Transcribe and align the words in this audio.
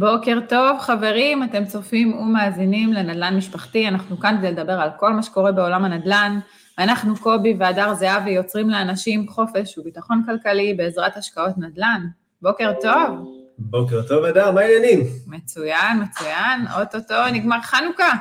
בוקר 0.00 0.38
טוב, 0.48 0.78
חברים, 0.78 1.44
אתם 1.44 1.64
צופים 1.64 2.18
ומאזינים 2.18 2.92
לנדל"ן 2.92 3.36
משפחתי, 3.36 3.88
אנחנו 3.88 4.20
כאן 4.20 4.36
כדי 4.38 4.52
לדבר 4.52 4.72
על 4.72 4.90
כל 4.96 5.12
מה 5.12 5.22
שקורה 5.22 5.52
בעולם 5.52 5.84
הנדל"ן. 5.84 6.38
אנחנו 6.78 7.16
קובי 7.16 7.56
והדר 7.58 7.94
זהבי 7.94 8.30
יוצרים 8.30 8.70
לאנשים 8.70 9.28
חופש 9.28 9.78
וביטחון 9.78 10.22
כלכלי 10.26 10.74
בעזרת 10.74 11.16
השקעות 11.16 11.58
נדל"ן. 11.58 12.06
בוקר 12.42 12.72
טוב. 12.82 13.28
בוקר 13.58 14.02
טוב, 14.08 14.24
אדר, 14.24 14.50
מה 14.50 14.60
העניינים? 14.60 15.00
מצוין, 15.26 16.02
מצוין, 16.02 16.66
אוטוטו 16.80 17.14
נגמר 17.32 17.60
חנוכה. 17.62 18.12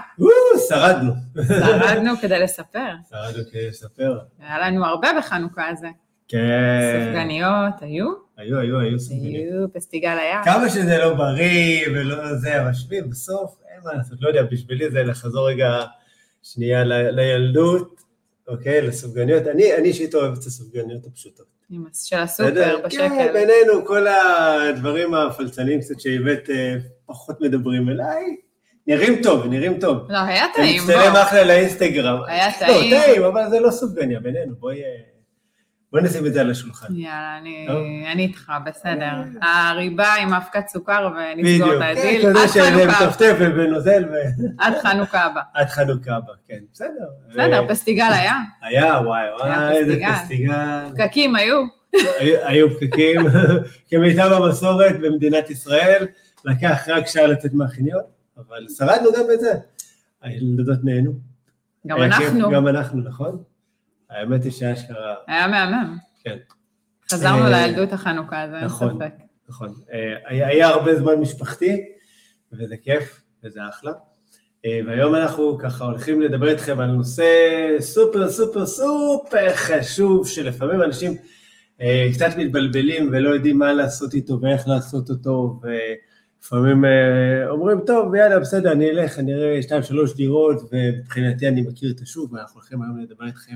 שרדנו. 0.69 1.13
שרדנו 1.47 2.17
כדי 2.21 2.39
לספר. 2.39 2.93
שרדנו 3.09 3.43
כדי 3.51 3.67
לספר. 3.67 4.19
היה 4.39 4.59
לנו 4.59 4.85
הרבה 4.85 5.09
בחנוכה 5.17 5.67
הזה. 5.67 5.87
כן. 6.29 7.05
סופגניות, 7.05 7.73
היו? 7.81 8.05
היו, 8.37 8.59
היו, 8.59 8.79
היו 8.79 8.99
סופגניות. 8.99 9.53
היו, 9.53 9.73
פסטיגל 9.73 10.17
היה. 10.19 10.41
כמה 10.45 10.69
שזה 10.69 10.97
לא 10.97 11.13
בריא 11.13 11.87
ולא 11.89 12.35
זה, 12.35 12.61
אבל 12.61 12.73
שבי, 12.73 13.01
בסוף, 13.01 13.55
אין 13.73 13.79
מה 13.83 13.93
לעשות, 13.93 14.21
לא 14.21 14.27
יודע, 14.27 14.43
בשבילי 14.43 14.91
זה 14.91 15.03
לחזור 15.03 15.49
רגע 15.49 15.79
שנייה 16.43 16.83
ל- 16.83 17.09
לילדות, 17.09 18.01
אוקיי, 18.47 18.81
לסופגניות. 18.81 19.47
אני 19.47 19.75
אני 19.75 19.87
אישית 19.87 20.15
אוהב 20.15 20.33
את 20.33 20.37
הסופגניות 20.37 21.05
הפשוטות. 21.05 21.45
של 21.93 22.17
הסופר 22.17 22.49
בסדר? 22.49 22.79
כן, 22.81 22.85
בשקל. 22.87 23.33
בינינו, 23.33 23.85
כל 23.85 24.05
הדברים 24.07 25.13
הפלצניים 25.13 25.79
קצת 25.81 25.99
שהבאת 25.99 26.49
אה, 26.49 26.75
פחות 27.05 27.41
מדברים 27.41 27.89
אליי, 27.89 28.23
נראים 28.87 29.21
טוב, 29.23 29.45
נראים 29.45 29.79
טוב. 29.79 29.97
לא, 30.11 30.17
היה 30.17 30.43
אני 30.45 30.53
טעים, 30.55 30.81
מצטלם 30.83 31.11
בוא. 31.13 31.21
אחלה 31.21 31.43
לאינסטגרם. 31.43 32.19
היה 32.27 32.47
לא, 32.47 32.67
טעים. 32.67 33.01
טעים, 33.01 33.23
אבל 33.23 33.49
זה 33.49 33.59
לא 33.59 33.71
סופגניה 33.71 34.19
בינינו, 34.19 34.55
בואי... 34.55 34.81
אה, 35.95 35.99
בואי 35.99 36.09
נשים 36.09 36.25
את 36.25 36.33
זה 36.33 36.41
על 36.41 36.51
השולחן. 36.51 36.95
יאללה, 36.95 37.37
אני, 37.41 37.65
טוב. 37.67 37.77
אני 38.11 38.23
איתך, 38.23 38.51
בסדר. 38.65 39.11
הריבה 39.41 40.13
עם 40.13 40.33
האבקת 40.33 40.67
סוכר 40.67 41.09
ונסגור 41.15 41.67
בדיוק. 41.67 41.83
את 41.83 41.97
כן, 41.97 42.07
הדיל. 42.07 42.29
כזה 42.29 42.41
עד 42.41 42.47
שזה 42.47 42.61
חנוכה, 42.83 43.05
מטפטף 43.07 43.35
ונוזל 43.39 44.03
ו- 44.11 44.61
עד 44.63 44.73
חנוכה 44.81 45.23
הבא. 45.25 45.41
עד 45.53 45.67
חנוכה 45.67 46.15
הבא, 46.15 46.33
כן, 46.47 46.59
בסדר. 46.73 46.89
בסדר, 47.29 47.63
ו- 47.65 47.69
פסטיגל 47.69 48.09
היה, 48.13 48.33
היה, 48.61 48.99
וואי, 49.05 49.21
וואי, 49.39 49.77
איזה 49.77 49.99
פסטיגל. 50.13 50.53
פקקים 50.93 51.35
היו. 51.35 51.63
היו- 52.43 52.79
פקקים, 52.79 53.21
כמיטב 53.89 54.31
המסורת 54.33 54.99
במדינת 54.99 55.49
ישראל, 55.49 56.05
לקח 56.45 56.85
רק 56.87 57.07
שעה 57.07 57.27
לצאת 57.27 57.53
מהחניון, 57.53 58.01
אבל 58.37 58.65
שרדנו 58.77 59.09
גם 59.17 59.23
את 59.33 59.39
זה. 59.39 59.51
הילדות 60.21 60.79
נהנו. 60.83 61.11
גם 61.87 62.01
אנחנו, 62.01 62.49
גם 62.51 62.67
אנחנו, 62.67 63.01
נכון? 63.01 63.43
האמת 64.09 64.43
היא 64.43 64.51
שאשכרה, 64.51 65.15
היה 65.27 65.47
מהמם. 65.47 65.97
כן. 66.23 66.37
חזרנו 67.11 67.45
אה, 67.45 67.49
לילדות 67.49 67.93
החנוכה, 67.93 68.45
זה 68.49 68.57
אין 68.57 68.65
נכון. 68.65 68.95
ספק. 68.95 69.13
נכון. 69.49 69.73
אה, 69.93 70.15
היה, 70.25 70.67
הרבה 70.67 70.95
זמן 70.95 71.13
משפחתי, 71.15 71.85
וזה 72.53 72.75
כיף, 72.77 73.21
וזה 73.43 73.59
אחלה. 73.69 73.91
אה, 74.65 74.79
והיום 74.85 75.15
אנחנו 75.15 75.57
ככה 75.57 75.85
הולכים 75.85 76.21
לדבר 76.21 76.49
איתכם 76.49 76.79
על 76.79 76.91
נושא 76.91 77.25
סופר 77.79 78.29
סופר 78.29 78.65
סופר 78.65 79.55
חשוב, 79.55 80.27
שלפעמים 80.27 80.83
אנשים 80.83 81.13
קצת 82.13 82.29
מתבלבלים 82.37 83.09
ולא 83.11 83.29
יודעים 83.29 83.57
מה 83.57 83.73
לעשות 83.73 84.13
איתו 84.13 84.41
ואיך 84.41 84.67
לעשות 84.67 85.09
אותו, 85.09 85.59
ולפעמים 85.61 86.85
אומרים, 87.49 87.79
טוב, 87.85 88.15
יאללה, 88.15 88.39
בסדר, 88.39 88.71
אני 88.71 88.89
אלך, 88.89 89.19
אני 89.19 89.33
אראה 89.33 89.61
שתיים, 89.61 89.83
שלוש 89.83 90.15
דירות, 90.15 90.57
ומבחינתי 90.71 91.47
אני 91.47 91.61
מכיר 91.61 91.91
את 91.91 92.01
השוק, 92.01 92.33
ואנחנו 92.33 92.59
הולכים 92.59 92.81
היום 92.81 92.99
לדבר 92.99 93.25
איתכם 93.25 93.55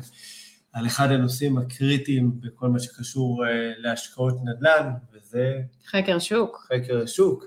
על 0.73 0.85
אחד 0.85 1.11
הנושאים 1.11 1.57
הקריטיים 1.57 2.31
בכל 2.41 2.67
מה 2.67 2.79
שקשור 2.79 3.45
אה, 3.45 3.71
להשקעות 3.77 4.35
נדל"ן, 4.43 4.89
וזה 5.13 5.59
חקר 5.87 6.19
שוק. 6.19 6.67
חקר 6.73 7.01
השוק. 7.03 7.45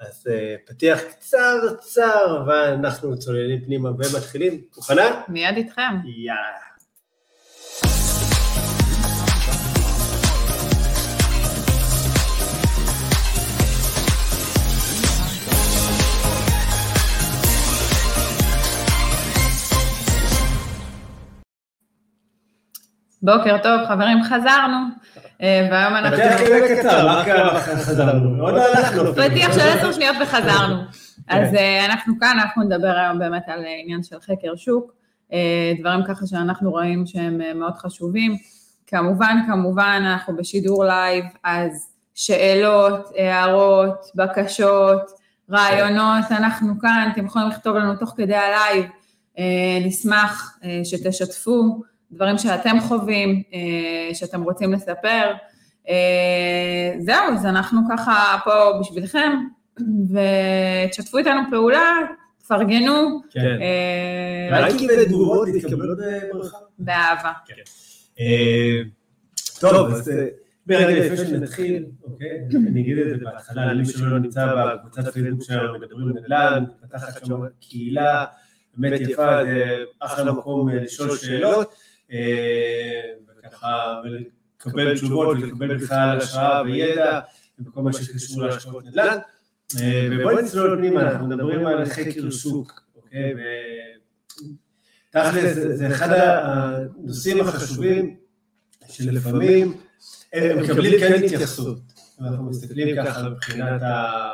אז 0.00 0.26
uh, 0.26 0.70
פתיח 0.70 1.00
קצרצר, 1.00 2.44
ואנחנו 2.46 3.18
צוללים 3.18 3.64
פנימה 3.64 3.90
ומתחילים. 3.90 4.60
מוכנה? 4.76 5.22
מיד 5.28 5.56
איתכם. 5.56 5.92
יאללה. 6.04 6.73
בוקר 23.24 23.56
טוב, 23.62 23.84
חברים, 23.88 24.22
חזרנו. 24.22 24.76
אה, 25.42 25.68
והיום 25.70 25.96
אנחנו... 25.96 26.16
פתיח 26.16 26.40
כזה 26.40 26.76
קצר, 26.80 27.06
מה 27.06 27.24
קרה 27.24 27.60
חזרנו? 27.60 28.42
עוד 28.42 28.54
לא 28.54 28.62
הלכנו. 28.62 29.14
פתיח 29.14 29.52
של 29.52 29.60
עשר 29.60 29.92
שניות 29.92 30.16
וחזרנו. 30.22 30.76
כן. 31.28 31.36
אז 31.36 31.54
אה, 31.54 31.84
אנחנו 31.84 32.14
כאן, 32.20 32.38
אנחנו 32.40 32.62
נדבר 32.62 32.96
היום 32.96 33.18
באמת 33.18 33.42
על 33.46 33.64
עניין 33.82 34.02
של 34.02 34.16
חקר 34.20 34.56
שוק, 34.56 34.92
אה, 35.32 35.72
דברים 35.80 36.00
ככה 36.08 36.26
שאנחנו 36.26 36.70
רואים 36.70 37.06
שהם 37.06 37.40
מאוד 37.54 37.74
חשובים. 37.76 38.36
כמובן, 38.86 39.36
כמובן, 39.46 40.02
אנחנו 40.06 40.36
בשידור 40.36 40.84
לייב, 40.84 41.24
אז 41.44 41.88
שאלות, 42.14 43.10
הערות, 43.18 44.10
בקשות, 44.14 45.10
רעיונות, 45.50 46.24
אנחנו 46.30 46.80
כאן, 46.80 47.08
אתם 47.12 47.26
יכולים 47.26 47.48
לכתוב 47.48 47.76
לנו 47.76 47.96
תוך 47.96 48.14
כדי 48.16 48.36
הלייב, 48.36 48.84
נשמח 49.84 50.58
שתשתפו 50.84 51.82
דברים 52.14 52.38
שאתם 52.38 52.76
חווים, 52.80 53.42
אה, 53.54 54.14
שאתם 54.14 54.42
רוצים 54.42 54.72
לספר. 54.72 55.32
אה, 55.88 56.94
זהו, 56.98 57.34
אז 57.34 57.46
אנחנו 57.46 57.80
ככה 57.90 58.38
פה 58.44 58.78
בשבילכם, 58.80 59.32
ותשתפו 60.10 61.18
איתנו 61.18 61.40
פעולה, 61.50 61.98
תפרגנו, 62.38 63.20
כן. 63.30 63.58
אה, 63.60 64.60
לייקים 64.60 64.90
ותגובות 65.02 65.48
מתקבלות 65.54 65.98
בברכה. 65.98 66.58
באהבה. 66.78 67.32
אה, 68.20 68.82
טוב, 69.60 69.90
אז 69.90 70.12
ברגע 70.66 71.06
לפני 71.06 71.16
שנתחיל, 71.16 71.84
אוקיי, 72.02 72.28
אני 72.68 72.80
אגיד 72.80 72.98
את 72.98 73.08
זה 73.10 73.24
בהתחלה, 73.24 73.72
למי 73.72 73.84
שלא 73.86 74.18
נמצא 74.18 74.46
בקבוצת 74.46 75.12
פייסבוק 75.12 75.42
שלנו, 75.42 75.78
מדברים 75.78 76.08
נדל"ן, 76.08 76.64
מתפתחת 76.68 77.26
שם 77.26 77.40
קהילה 77.60 78.24
באמת 78.76 79.00
יפה, 79.00 79.44
זה 79.44 79.84
אחלה 80.00 80.32
מקום 80.32 80.68
לשאול 80.68 81.16
שאלות, 81.16 81.74
וככה, 83.38 84.00
ולקבל 84.04 84.94
תשובות, 84.94 85.36
ולקבל 85.40 85.76
בכלל 85.76 86.18
השראה 86.18 86.62
וידע, 86.62 87.20
בכל 87.58 87.82
מה 87.82 87.92
שקשור 87.92 88.42
להשקעות 88.42 88.84
נדל"ן. 88.84 89.18
אה, 89.80 90.08
ובואי 90.10 90.42
נצלול 90.42 90.78
פנימה, 90.78 91.02
אנחנו 91.02 91.28
מדברים 91.28 91.66
על 91.66 91.84
חקר 91.84 92.30
שוק, 92.30 92.82
אוקיי, 92.96 93.34
ותכל'ס 95.10 95.54
זה 95.54 95.88
אחד 95.88 96.08
הנושאים 96.12 97.40
החשובים 97.40 98.16
שלפעמים 98.88 99.76
הם 100.32 100.62
מקבלים 100.62 101.00
כן 101.00 101.24
התייחסות. 101.24 101.78
אנחנו 102.20 102.44
מסתכלים 102.44 102.96
ככה 102.96 103.28
מבחינת 103.28 103.82
ה... 103.82 103.86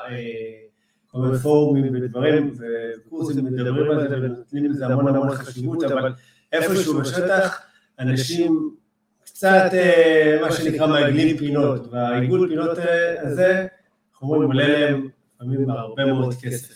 אה, 0.09 0.61
כל 1.07 1.19
מיני 1.19 1.39
פורומים 1.39 1.95
ודברים 1.95 2.55
וקורסים 2.59 3.45
מדברים 3.45 3.91
על 3.91 4.09
זה 4.09 4.17
ונותנים 4.17 4.65
לזה 4.71 4.87
המון 4.87 5.09
המון 5.09 5.31
חשיבות, 5.31 5.85
אבל 5.85 6.13
איפשהו 6.53 7.01
בשטח 7.01 7.61
אנשים 8.01 8.71
קצת 9.25 9.71
אה, 9.73 10.39
מה 10.41 10.53
שנקרא 10.53 10.87
מעגלים 10.87 11.37
פינות, 11.37 11.93
והעיגול 11.93 12.49
פינות 12.49 12.79
אה, 12.79 13.23
הזה, 13.23 13.67
אנחנו 14.13 14.29
אומרים, 14.29 14.49
עולה 14.49 14.69
להם 14.69 15.09
לפעמים 15.35 15.71
הרבה 15.71 16.05
מאוד 16.05 16.35
כסף. 16.43 16.75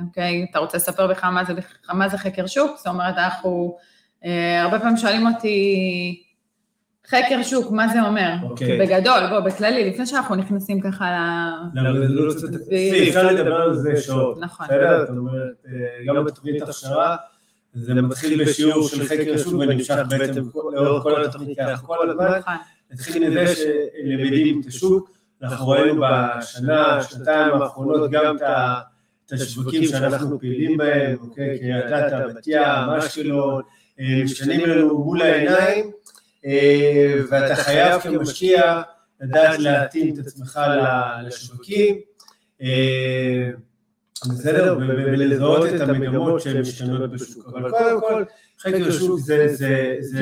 אוקיי, 0.00 0.46
אתה 0.50 0.58
רוצה 0.58 0.76
לספר 0.76 1.06
בכלל 1.06 1.30
מה 1.30 1.44
זה, 1.44 1.52
מה 1.92 2.08
זה 2.08 2.18
חקר 2.18 2.46
שוק? 2.46 2.76
זאת 2.76 2.86
אומרת, 2.86 3.14
אנחנו, 3.18 3.76
אה, 4.24 4.62
הרבה 4.62 4.78
פעמים 4.78 4.96
שואלים 4.96 5.26
אותי, 5.26 6.22
חקר 7.06 7.42
שוק, 7.42 7.70
מה 7.70 7.88
זה 7.88 8.02
אומר? 8.02 8.32
אוקיי. 8.42 8.78
בגדול, 8.78 9.26
בוא, 9.30 9.40
בכללי, 9.40 9.90
לפני 9.90 10.06
שאנחנו 10.06 10.34
נכנסים 10.34 10.80
ככה 10.80 11.10
ל... 11.10 11.18
זה 11.74 12.08
לא 12.08 12.32
אפשר 13.08 13.26
לדבר 13.32 13.54
על 13.54 13.74
זה 13.74 13.96
שעות. 13.96 14.38
נכון. 14.40 14.66
בסדר? 14.66 15.06
זאת 15.06 15.16
אומרת, 15.16 15.64
גם 16.06 16.24
בתוכנית 16.24 16.62
הכשרה, 16.62 17.16
זה 17.74 17.94
מתחיל 17.94 18.44
בשיעור 18.44 18.88
של 18.88 19.04
חקר 19.04 19.34
השוק 19.34 19.54
ונמשך 19.54 19.96
בעצם 20.08 20.42
לאורך 20.72 21.02
כל 21.02 21.24
התוכנית 21.24 21.58
ככה 21.58 21.86
כל 21.86 22.10
הזמן. 22.10 22.40
נתחיל 22.90 23.30
מזה 23.30 23.54
שלמדים 23.54 24.60
את 24.60 24.66
השוק, 24.66 25.10
אנחנו 25.42 25.68
ראינו 25.68 26.02
בשנה, 26.02 27.02
שנתיים 27.02 27.62
האחרונות 27.62 28.10
גם 28.10 28.36
את 29.26 29.32
השווקים 29.32 29.84
שאנחנו 29.84 30.40
פעילים 30.40 30.76
בהם, 30.76 31.16
אוקיי, 31.20 31.58
קריית 31.58 31.84
אתא, 31.86 32.26
בת 32.26 32.46
ים, 32.46 32.90
אשקלון, 32.98 33.62
אה, 34.00 34.20
משתנים 34.24 34.60
לנו 34.60 35.04
מול 35.04 35.22
העיניים, 35.22 35.90
אה, 36.46 37.14
ואתה 37.30 37.54
חייב 37.54 38.00
כמשקיע 38.00 38.82
לדעת 39.20 39.58
להתאים 39.58 40.14
את 40.14 40.26
עצמך 40.26 40.60
לשווקים, 41.26 41.96
אה, 42.62 43.50
בסדר, 44.30 44.78
ולזהות 44.80 45.66
את 45.74 45.80
המגמות 45.80 46.40
שהן 46.40 46.60
משתנות 46.60 47.10
בשוק. 47.10 47.46
אבל 47.48 47.70
קודם 47.70 48.00
כל, 48.00 48.24
חקר 48.60 48.88
השוק 48.88 49.18
זה- 49.20 49.54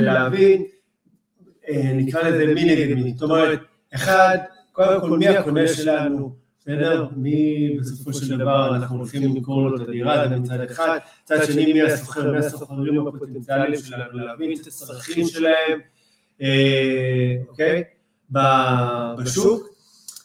להבין, 0.00 0.62
אה, 1.68 1.92
נקרא 1.94 2.22
לזה 2.28 2.54
מי 2.54 2.64
נגד 2.64 2.94
מי. 2.94 3.12
זאת 3.12 3.22
אומרת, 3.30 3.58
אחד, 3.94 4.38
קודם 4.72 5.00
כל 5.00 5.18
מי 5.18 5.28
הקונה 5.28 5.68
שלנו, 5.68 6.34
בסדר? 6.60 7.06
מי 7.16 7.76
בסופו 7.80 8.12
של 8.12 8.38
דבר 8.38 8.76
אנחנו 8.76 8.96
הולכים 8.98 9.22
למכור 9.22 9.62
לו 9.70 9.76
את 9.82 9.88
הדירה, 9.88 10.28
זה 10.28 10.36
מצד 10.36 10.60
אחד, 10.60 10.98
מצד 11.24 11.44
שני 11.46 11.72
מי 11.72 11.82
הסוחר, 11.82 12.32
מי 12.32 12.38
הסוחרים 12.38 13.06
הפוטנציאליים 13.08 13.80
שלנו, 13.80 14.18
להבין 14.18 14.52
את 14.60 14.66
הצרכים 14.66 15.26
שלהם, 15.26 15.78
אה, 16.42 17.34
אוקיי? 17.48 17.82
בשוק, 19.18 19.68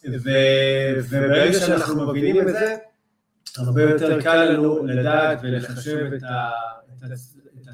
וברגע 0.05 1.59
שאנחנו 1.59 2.07
מבינים 2.07 2.41
את 2.41 2.53
זה, 2.53 2.75
הרבה 3.59 3.81
יותר 3.81 4.21
קל 4.21 4.43
לנו 4.43 4.83
לדעת 4.83 5.39
ולחשב 5.43 6.09
את 6.13 6.21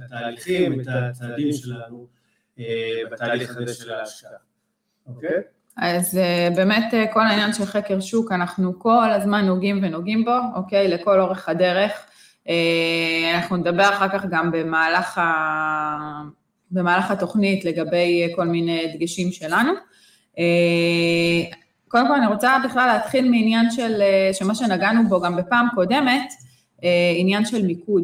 התהליכים, 0.05 0.81
את 0.81 0.87
הצעדים 0.87 1.53
שלנו 1.53 2.07
אה, 2.59 3.01
בתהליך 3.11 3.57
הזה 3.57 3.73
של 3.73 3.93
ההשקעה, 3.93 4.31
אוקיי? 5.07 5.41
אז 5.77 6.17
uh, 6.17 6.55
באמת 6.55 6.93
uh, 6.93 7.13
כל 7.13 7.25
העניין 7.25 7.53
של 7.53 7.65
חקר 7.65 7.99
שוק, 7.99 8.31
אנחנו 8.31 8.79
כל 8.79 9.11
הזמן 9.11 9.45
נוגעים 9.45 9.79
ונוגעים 9.83 10.25
בו, 10.25 10.37
אוקיי? 10.55 10.87
לכל 10.87 11.19
אורך 11.19 11.49
הדרך. 11.49 11.91
Uh, 12.45 12.49
אנחנו 13.35 13.57
נדבר 13.57 13.89
אחר 13.89 14.09
כך 14.09 14.25
גם 14.29 14.51
במהלך, 14.51 15.17
ה... 15.17 16.21
במהלך 16.71 17.11
התוכנית 17.11 17.65
לגבי 17.65 18.27
uh, 18.31 18.35
כל 18.35 18.45
מיני 18.45 18.93
דגשים 18.97 19.31
שלנו. 19.31 19.71
קודם 21.93 22.07
כל 22.07 22.15
אני 22.15 22.27
רוצה 22.27 22.57
בכלל 22.65 22.87
להתחיל 22.87 23.29
מעניין 23.29 23.71
של, 23.71 24.01
uh, 24.01 24.33
שמה 24.33 24.55
שנגענו 24.55 25.09
בו 25.09 25.21
גם 25.21 25.35
בפעם 25.35 25.67
קודמת, 25.75 26.31
uh, 26.77 26.83
עניין 27.17 27.45
של 27.45 27.65
מיקוד, 27.65 28.03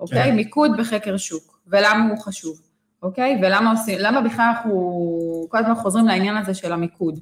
אוקיי? 0.00 0.22
כן. 0.24 0.36
מיקוד 0.36 0.70
בחקר 0.78 1.16
שוק, 1.16 1.60
ולמה 1.66 2.08
הוא 2.10 2.18
חשוב. 2.18 2.60
אוקיי? 3.02 3.38
ולמה 3.42 3.70
עושים, 3.70 3.98
למה 4.00 4.20
בכלל 4.20 4.44
אנחנו 4.56 5.46
כל 5.48 5.58
הזמן 5.58 5.74
חוזרים 5.74 6.06
לעניין 6.06 6.36
הזה 6.36 6.54
של 6.54 6.72
המיקוד? 6.72 7.18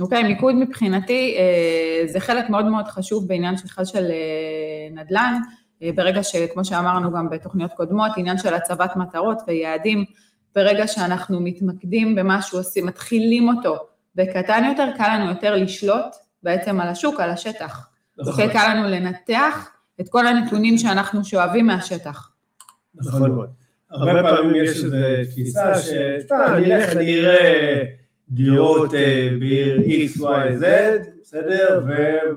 אוקיי, 0.00 0.22
מיקוד 0.22 0.54
מבחינתי 0.54 1.36
אה, 1.38 2.06
זה 2.06 2.20
חלק 2.20 2.50
מאוד 2.50 2.64
מאוד 2.64 2.88
חשוב 2.88 3.28
בעניין 3.28 3.56
שלך 3.56 3.80
של 3.84 4.10
אה, 4.10 5.02
נדל"ן, 5.02 5.40
אה, 5.82 5.90
ברגע 5.94 6.22
שכמו 6.22 6.64
שאמרנו 6.64 7.12
גם 7.12 7.30
בתוכניות 7.30 7.72
קודמות, 7.72 8.10
עניין 8.16 8.38
של 8.38 8.54
הצבת 8.54 8.96
מטרות 8.96 9.38
ויעדים, 9.46 10.04
ברגע 10.54 10.86
שאנחנו 10.86 11.40
מתמקדים 11.40 12.14
במשהו, 12.14 12.58
עושים, 12.58 12.86
מתחילים 12.86 13.48
אותו 13.48 13.89
בקטן 14.14 14.64
יותר, 14.68 14.88
קל 14.96 15.16
לנו 15.16 15.30
יותר 15.30 15.56
לשלוט 15.56 16.16
בעצם 16.42 16.80
על 16.80 16.88
השוק, 16.88 17.20
על 17.20 17.30
השטח. 17.30 17.88
נכון. 18.18 18.32
אוקיי, 18.32 18.52
קל 18.52 18.74
לנו 18.74 18.88
לנתח 18.88 19.70
את 20.00 20.08
כל 20.08 20.26
הנתונים 20.26 20.78
שאנחנו 20.78 21.24
שואבים 21.24 21.66
מהשטח. 21.66 22.30
נכון 22.94 23.30
מאוד. 23.30 23.50
הרבה 23.90 24.22
פעמים 24.22 24.64
יש 24.64 24.84
איזו 24.84 24.96
תפיסה 25.30 25.78
ש... 25.78 25.88
אני 26.30 26.74
אלך, 26.74 26.96
אני 26.96 27.20
אראה 27.20 27.84
דירות 28.28 28.94
אה, 28.94 29.28
בעיר 29.40 29.76
X, 29.76 30.20
Y, 30.20 30.62
Z, 30.62 30.64
בסדר? 31.22 31.82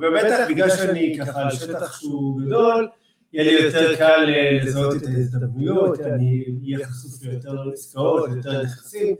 ובטח 0.02 0.46
בגלל 0.50 0.70
שאני 0.70 1.18
ככה 1.20 1.42
על 1.42 1.52
שטח 1.52 2.00
שהוא 2.00 2.42
גדול, 2.42 2.88
יהיה 3.34 3.52
לי 3.52 3.66
יותר 3.66 3.96
קל 3.96 4.26
אה, 4.28 4.60
לזהות 4.64 4.96
את 4.96 5.08
ההזדמנויות, 5.08 6.00
אני 6.00 6.46
אהיה 6.64 6.88
חשוף 6.88 7.24
ליותר 7.24 7.56
עסקאות, 7.74 8.30
ליותר 8.32 8.64
נכסים, 8.64 9.16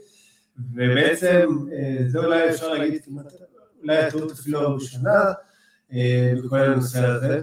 ובעצם 0.74 1.58
אה, 1.72 1.98
זה 2.08 2.20
אולי 2.20 2.50
אפשר 2.50 2.74
להגיד, 2.74 3.02
אולי 3.82 3.98
הטעות 3.98 4.32
אפילו 4.32 4.60
הראשונה 4.60 5.32
בכל 6.44 6.60
הנושא 6.60 7.06
הזה. 7.06 7.42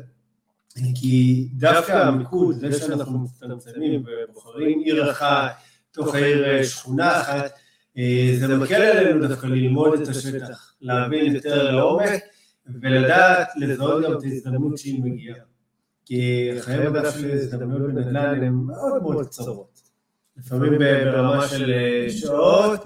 כי 0.95 1.49
דווקא 1.53 1.93
המיקוד, 1.93 2.59
זה 2.59 2.73
שאנחנו 2.73 3.19
מצטמצמים 3.19 4.05
ובוחרים 4.07 4.81
עיר 4.81 5.11
אחת, 5.11 5.53
תוך 5.93 6.15
העיר 6.15 6.45
אה, 6.45 6.65
שכונה 6.65 7.21
אחת, 7.21 7.51
אה, 7.99 8.35
זה 8.39 8.57
מקל 8.57 8.75
עלינו 8.75 9.29
דווקא 9.29 9.47
ללמוד 9.47 10.01
את 10.01 10.09
השטח, 10.09 10.75
להבין 10.81 11.35
יותר 11.35 11.73
לעומק 11.73 12.23
ולדעת 12.83 13.49
לזהות 13.57 14.05
גם 14.05 14.13
את 14.13 14.23
ההזדמנות 14.23 14.79
שהיא 14.79 15.03
מגיעה. 15.05 15.37
כי 16.05 16.51
חיי 16.61 16.89
מדף 16.89 17.15
של 17.15 17.31
הזדמנויות 17.31 17.95
בנדל"ן 17.95 18.43
הן 18.43 18.53
מאוד 18.53 19.03
מאוד 19.03 19.27
קצרות. 19.27 19.80
לפעמים 20.41 20.79
ברמה 20.79 21.49
של 21.49 21.71
אה, 21.71 22.07
שעות, 22.11 22.81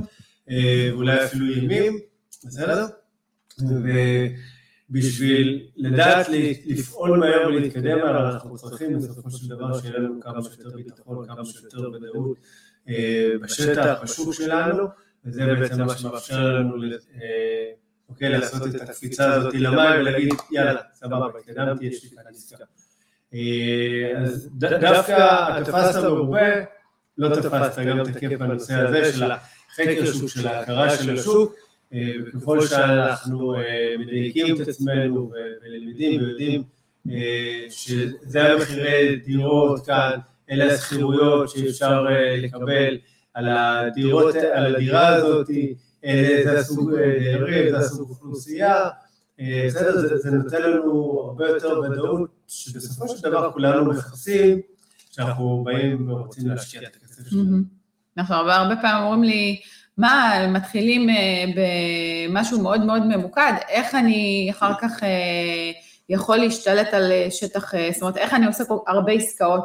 ואולי 0.93 1.25
אפילו 1.25 1.53
ימים, 1.53 1.99
בסדר? 2.45 2.87
בשביל 4.91 5.67
לדעת 5.77 6.27
לפעול 6.67 7.19
מהר 7.19 7.47
ולהתקדם 7.47 7.99
אנחנו 7.99 8.56
צריכים 8.56 8.99
בסופו 8.99 9.31
של 9.31 9.49
דבר 9.49 9.81
שיהיה 9.81 9.99
לנו 9.99 10.21
כמה 10.21 10.43
שיותר 10.43 10.71
ביטחון, 10.77 11.27
כמה 11.27 11.45
שיותר 11.45 11.91
ודאות 11.91 12.39
אה, 12.89 13.31
בשטח, 13.43 14.01
בשוק 14.03 14.35
שלנו, 14.35 14.87
וזה 15.25 15.47
בעצם 15.47 15.85
מה 15.85 15.97
שמאפשר 15.97 16.53
לנו 16.53 16.83
אה, 16.83 17.71
אוקיי, 18.09 18.29
לעשות 18.29 18.62
את 18.75 18.81
הקפיצה 18.81 19.35
הזאת 19.35 19.55
למים 19.55 20.01
ולהגיד 20.01 20.35
יאללה, 20.51 20.81
סבבה, 20.95 21.27
התקדמתי, 21.39 21.87
יש 21.87 22.05
לי 22.05 22.11
כאן 22.11 22.23
עסקה. 22.31 22.65
אה, 23.35 24.23
אז 24.23 24.49
דווקא 24.55 25.62
תפסת 25.65 26.03
מרובה, 26.03 26.65
לא 27.19 27.37
תפסת 27.37 27.78
גם 27.78 28.00
את 28.00 28.16
הכיף 28.16 28.32
בנושא 28.32 28.75
הזה 28.75 29.12
של 29.12 29.31
החקר 29.31 30.12
שוק, 30.12 30.28
של 30.28 30.46
ההכרה 30.46 30.96
של 30.96 31.14
השוק, 31.14 31.55
אה, 31.94 32.12
וככל 32.26 32.66
שאנחנו 32.66 33.55
אה, 33.55 33.94
מדייקים 33.99 34.62
את 34.62 34.69
עצמנו 34.69 35.31
ולמדים 35.62 36.20
ויודעים 36.20 36.62
אה, 37.11 37.66
שזה 37.69 38.52
המחירי 38.52 39.16
דירות 39.16 39.87
כאן, 39.87 40.19
אלה 40.50 40.75
השכירויות 40.75 41.49
שאפשר 41.50 42.06
לקבל 42.38 42.99
על 43.34 43.49
הדירות, 43.49 44.34
על 44.34 44.75
הדירה 44.75 45.08
הזאת, 45.08 45.46
זה 46.44 46.58
הסוג 46.58 46.94
דיירים, 47.19 47.70
זה 47.70 47.78
הסוג 47.78 48.10
אוכלוסייה, 48.10 48.88
בסדר, 49.67 50.17
זה 50.17 50.31
נותן 50.31 50.62
לנו 50.62 51.20
הרבה 51.20 51.49
יותר 51.49 51.81
ודאות, 51.81 52.31
שבסופו 52.49 53.08
של 53.08 53.22
דבר 53.22 53.50
כולנו 53.52 53.84
מכסים, 53.84 54.60
שאנחנו 55.10 55.64
באים 55.64 56.10
ורוצים 56.10 56.49
להשקיע 56.49 56.82
את 56.82 56.96
הכסף 56.96 57.04
שלנו. 57.31 57.58
נכון, 58.16 58.37
והרבה 58.37 58.76
פעמים 58.76 59.05
אומרים 59.05 59.22
לי, 59.25 59.61
מה, 59.99 60.46
מתחילים 60.49 61.11
אה, 61.11 61.44
במשהו 62.28 62.62
מאוד 62.62 62.84
מאוד 62.84 63.02
ממוקד, 63.06 63.52
איך 63.69 63.94
אני 63.94 64.49
אחר 64.50 64.72
כך 64.81 65.02
אה, 65.02 65.72
יכול 66.08 66.37
להשתלט 66.37 66.94
על 66.94 67.12
אה, 67.12 67.26
שטח, 67.31 67.72
זאת 67.93 68.02
אומרת, 68.02 68.16
איך 68.16 68.34
אני 68.34 68.46
עושה 68.46 68.64
הרבה 68.87 69.12
עסקאות 69.12 69.64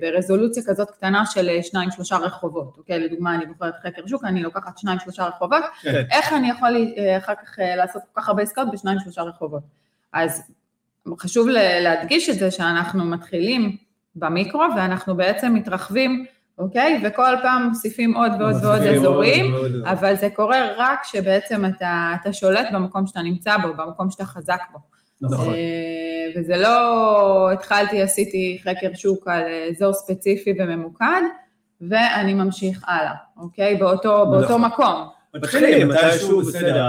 ברזולוציה 0.00 0.62
כזאת 0.66 0.90
קטנה 0.90 1.26
של 1.26 1.48
שניים, 1.62 1.90
שלושה 1.90 2.16
רחובות, 2.16 2.74
אוקיי? 2.78 2.98
לדוגמה, 2.98 3.34
אני 3.34 3.46
בוחרת 3.46 3.74
חקר 3.82 4.06
שוק, 4.06 4.24
אני 4.24 4.42
לוקחת 4.42 4.78
שניים, 4.78 4.98
שלושה 4.98 5.24
רחובות, 5.24 5.62
כן. 5.82 6.04
איך 6.10 6.32
אני 6.32 6.50
יכול 6.50 6.94
אחר 7.18 7.34
כך 7.34 7.58
לעשות 7.76 8.02
כל 8.12 8.20
כך 8.20 8.28
הרבה 8.28 8.42
עסקאות 8.42 8.68
בשניים, 8.72 8.98
שלושה 8.98 9.22
רחובות? 9.22 9.62
אז 10.12 10.42
חשוב 11.18 11.48
להדגיש 11.48 12.28
את 12.28 12.38
זה 12.38 12.50
שאנחנו 12.50 13.04
מתחילים 13.04 13.76
במיקרו 14.16 14.64
ואנחנו 14.76 15.16
בעצם 15.16 15.54
מתרחבים 15.54 16.26
אוקיי? 16.58 17.02
וכל 17.04 17.34
פעם 17.42 17.68
מוסיפים 17.68 18.16
עוד 18.16 18.32
ועוד 18.38 18.64
ועוד 18.64 18.82
אזורים, 18.82 19.54
אבל 19.84 20.16
זה 20.16 20.28
קורה 20.34 20.68
רק 20.76 20.98
כשבעצם 21.02 21.64
אתה, 21.64 22.14
אתה 22.20 22.32
שולט 22.32 22.66
במקום 22.72 23.06
שאתה 23.06 23.22
נמצא 23.22 23.56
בו, 23.56 23.68
במקום 23.76 24.10
שאתה 24.10 24.24
חזק 24.24 24.60
בו. 24.72 24.78
נכון. 25.20 25.54
אה, 25.54 25.60
וזה 26.36 26.56
לא 26.56 27.52
התחלתי, 27.52 28.02
עשיתי 28.02 28.58
חקר 28.62 28.94
שוק 28.94 29.28
על 29.28 29.42
אזור 29.70 29.92
ספציפי 29.92 30.54
וממוקד, 30.58 31.22
ואני 31.80 32.34
ממשיך 32.34 32.84
הלאה, 32.86 33.14
אוקיי? 33.36 33.76
באותו, 33.76 34.26
באותו 34.30 34.58
נכון. 34.58 34.62
מקום. 34.62 35.08
מתחילים, 35.34 35.88
מתישהו, 35.88 36.40
בסדר, 36.40 36.84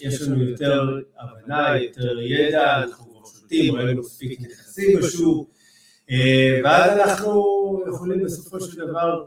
יש 0.00 0.22
לנו 0.22 0.42
יותר 0.42 0.82
הבנה, 1.18 1.76
יותר 1.76 2.20
ידע, 2.20 2.76
אנחנו 2.76 3.22
שולטים, 3.24 3.74
ראינו 3.74 4.00
מספיק 4.00 4.40
נכסים 4.40 4.98
בשוק, 4.98 5.50
ואז 6.64 6.98
אנחנו 6.98 7.84
יכולים 7.88 8.24
בסופו 8.24 8.60
של 8.60 8.86
דבר 8.86 9.24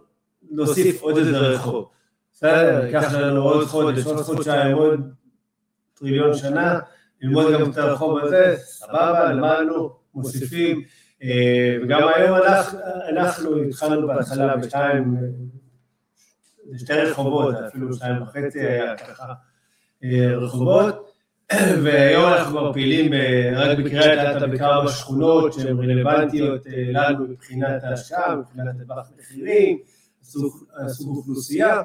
להוסיף 0.52 1.02
עוד 1.02 1.18
איזה 1.18 1.38
רחוב. 1.38 1.90
בסדר, 2.34 2.86
ייקח 2.86 3.14
לנו 3.14 3.44
עוד 3.44 3.68
חודש, 3.68 4.06
עוד 4.06 4.18
חודשיים, 4.18 4.76
עוד 4.76 5.14
טריליון 5.94 6.34
שנה, 6.38 6.80
ללמוד 7.22 7.54
גם 7.54 7.72
את 7.72 7.78
הרחוב 7.78 8.18
הזה, 8.18 8.56
סבבה, 8.58 9.34
למדנו, 9.34 9.90
מוסיפים, 10.14 10.84
אה, 11.24 11.78
וגם 11.84 12.02
היום 12.16 12.38
אנחנו 13.10 13.64
התחלנו 13.64 14.08
בהתחלה 14.08 14.58
בשתיים, 14.58 15.18
שתי 16.78 16.94
רחובות, 16.94 17.56
אפילו 17.56 17.94
שתיים 17.94 18.22
וחצי 18.22 18.60
היה 18.60 18.98
ככה 18.98 19.34
אה, 20.04 20.38
רחובות, 20.38 21.13
והיום 21.84 22.26
אנחנו 22.26 22.52
כבר 22.52 22.74
פעילים 22.74 23.12
רק 23.56 23.78
בקריית 23.78 24.38
אתא 24.38 24.46
בכמה 24.48 24.92
שכונות 24.92 25.54
שהן 25.54 25.78
רלוונטיות 25.78 26.68
אה, 26.68 26.84
לנו 26.88 27.28
מבחינת 27.28 27.84
ההשקעה, 27.84 28.36
מבחינת 28.36 28.76
טווח 28.88 29.12
מחירים, 29.20 29.78
סוג 30.24 30.54
אוכלוסייה. 31.08 31.82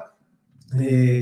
אה, 0.79 1.21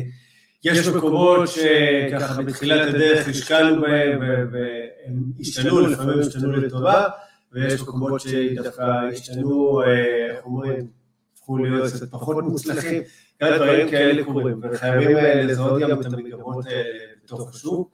יש 0.63 0.87
מקומות 0.87 1.47
שככה 1.47 2.41
בתחילת 2.41 2.87
הדרך 2.87 3.27
השקענו 3.27 3.81
בהם 3.81 4.19
והם 4.51 5.23
השתנו, 5.39 5.79
לפעמים 5.79 6.19
השתנו 6.19 6.51
לטובה, 6.51 7.07
ויש 7.51 7.81
מקומות 7.81 8.21
שדווקא 8.21 8.83
השתנו, 9.11 9.81
אה, 9.81 10.35
איך 10.35 10.45
אומרים, 10.45 10.87
הפכו 11.33 11.57
להיות 11.57 11.91
קצת 11.93 12.11
פחות 12.11 12.43
מוצלחים, 12.43 13.01
גם 13.43 13.55
דברים 13.55 13.89
כאלה 13.89 14.23
קורים, 14.23 14.61
וחייבים 14.63 15.17
לזהות 15.17 15.81
גם 15.81 16.01
את 16.01 16.05
המגמות 16.05 16.65
האלה 16.65 16.99
בתוך 17.23 17.49
השוק. 17.49 17.91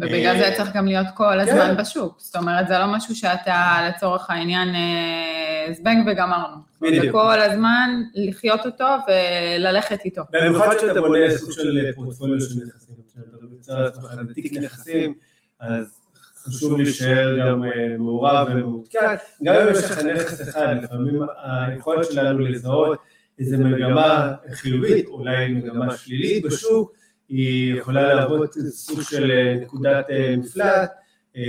ובגלל 0.00 0.38
זה 0.38 0.50
צריך 0.56 0.76
גם 0.76 0.86
להיות 0.86 1.06
כל 1.14 1.32
כן. 1.32 1.40
הזמן 1.40 1.76
בשוק. 1.76 2.20
זאת 2.20 2.36
אומרת, 2.36 2.68
זה 2.68 2.78
לא 2.78 2.86
משהו 2.86 3.16
שאתה 3.16 3.88
לצורך 3.88 4.30
העניין 4.30 4.74
אה, 4.74 5.72
זבנג 5.72 6.06
וגמרנו. 6.06 6.56
בדיוק. 6.80 7.04
זה 7.04 7.12
כל 7.12 7.40
הזמן 7.40 8.02
לחיות 8.14 8.66
אותו 8.66 8.86
וללכת 9.08 10.04
איתו. 10.04 10.22
במיוחד 10.32 10.76
שאתה 10.80 11.00
בונה 11.00 11.30
סוג 11.30 11.52
של 11.52 11.92
פורטפוליו 11.94 12.40
של 12.40 12.54
נכסים, 12.66 12.94
כשאתה 13.08 13.36
יוצר 13.52 13.82
לעצמך 13.82 14.14
תיק 14.34 14.52
נכסים, 14.52 15.14
אז 15.60 15.98
חשוב 16.44 16.76
להישאר 16.76 17.38
גם 17.40 17.64
אה, 17.64 17.96
מעורב 17.98 18.48
ומעודכן, 18.50 19.14
גם 19.42 19.54
אם 19.54 19.66
יש 19.72 19.84
לך 19.84 19.98
נכס 19.98 20.48
אחד, 20.48 20.76
לפעמים 20.82 21.22
היכולת 21.42 22.12
שלנו 22.12 22.38
לזהות 22.38 22.98
איזה 23.38 23.58
מגמה 23.58 24.34
חיובית, 24.52 25.06
אולי 25.06 25.48
מגמה 25.48 25.96
שלילית 25.96 26.44
בשוק, 26.44 26.92
היא 27.28 27.74
יכולה 27.74 28.14
להוות 28.14 28.54
סוג 28.68 29.02
של 29.02 29.30
אה, 29.30 29.54
נקודת 29.60 30.10
אה, 30.10 30.34
מפלט 30.36 30.90
אה, 31.36 31.42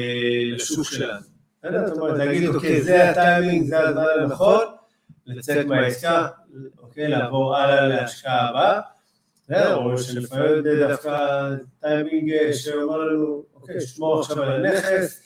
לשוק 0.53 0.85
שלנו. 0.85 1.25
זאת 1.87 1.97
אומרת, 1.97 2.17
להגיד, 2.17 2.47
אוקיי, 2.47 2.81
זה 2.81 3.09
הטיימינג, 3.09 3.67
זה 3.67 3.79
הזמן 3.79 4.03
הנכון, 4.19 4.65
לצאת 5.25 5.65
מהעסקה, 5.65 6.27
אוקיי, 6.77 7.07
לעבור 7.07 7.55
הלאה 7.57 7.87
להשקעה 7.87 8.49
הבאה. 8.49 8.81
בסדר, 9.43 9.75
או 9.75 9.97
שלפעמים 9.97 10.63
זה 10.63 10.87
דווקא 10.87 11.49
טיימינג 11.79 12.51
שאומר 12.51 12.97
לנו, 12.97 13.43
אוקיי, 13.53 13.81
שמור 13.81 14.19
עכשיו 14.19 14.43
על 14.43 14.65
הנכס, 14.65 15.23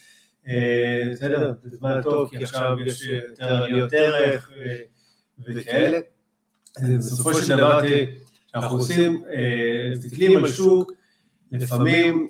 בסדר, 1.11 1.53
זה 1.63 1.77
זמן 1.77 2.01
טוב, 2.03 2.29
כי 2.29 2.43
עכשיו 2.43 2.77
יש 2.85 3.03
יותר 3.03 3.63
עליות 3.63 3.93
ערך 3.93 4.51
וכאלה. 5.47 5.99
בסופו 6.97 7.33
של 7.33 7.57
דבר, 7.57 7.81
כשאנחנו 8.53 8.77
עושים, 8.77 9.23
אה, 9.33 9.89
מסתכלים 9.91 10.37
על 10.37 10.51
שוק, 10.51 10.91
לפעמים 11.51 12.27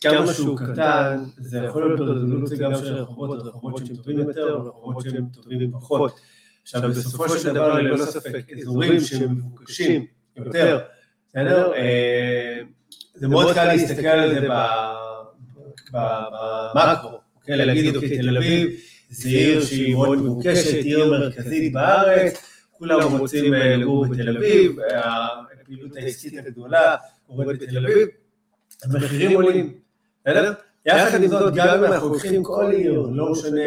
כמה 0.00 0.32
שהוא 0.34 0.58
קטן, 0.58 1.24
זה 1.38 1.58
יכול 1.58 1.86
להיות 1.86 2.00
ברזולוציה 2.00 2.56
גם 2.58 2.74
של 2.74 2.94
רחובות, 2.94 3.38
רחובות 3.42 3.86
שהם 3.86 3.96
טובים 3.96 4.18
יותר, 4.18 4.60
ורחובות 4.64 5.04
שהם 5.04 5.26
טובים 5.42 5.72
פחות. 5.72 6.20
עכשיו, 6.62 6.82
בסופו 6.90 7.38
של 7.38 7.54
דבר, 7.54 7.74
ללא 7.78 8.04
ספק, 8.04 8.46
אזורים 8.60 9.00
שהם 9.00 9.32
מבוקשים 9.32 10.06
יותר, 10.36 10.78
בסדר? 11.28 11.72
אה, 11.74 12.60
זה 13.14 13.28
מאוד 13.28 13.54
קל 13.54 13.64
להסתכל 13.64 14.06
על 14.06 14.34
זה 14.34 14.48
ב- 14.50 14.66
ב- 15.92 16.24
במקרו, 16.74 17.18
אוקיי? 17.36 17.56
להגיד, 17.56 17.96
אוקיי, 17.96 18.18
תל 18.18 18.36
אביב 18.36 18.70
זה 19.10 19.28
עיר 19.28 19.64
שהיא 19.64 19.94
מאוד 19.94 20.18
מבוקשת, 20.18 20.84
עיר 20.84 21.10
מרכזית 21.10 21.72
בארץ, 21.72 22.46
כולם 22.72 23.16
רוצים 23.16 23.54
אה, 23.54 23.76
לגור 23.76 24.06
בתל 24.06 24.36
אביב, 24.36 24.76
הפעילות 25.70 25.96
העסקית 25.96 26.38
הגדולה 26.38 26.96
קורית 27.26 27.62
בתל 27.62 27.86
אביב, 27.86 28.08
המחירים 28.84 29.32
עולים, 29.32 29.74
בסדר? 30.24 30.52
יחד 30.86 31.22
עם 31.22 31.28
זאת, 31.28 31.54
גם 31.54 31.78
אם 31.78 31.84
אנחנו 31.84 32.08
לוקחים 32.08 32.44
כל 32.44 32.70
עיר, 32.72 33.00
לא 33.12 33.32
משנה 33.32 33.60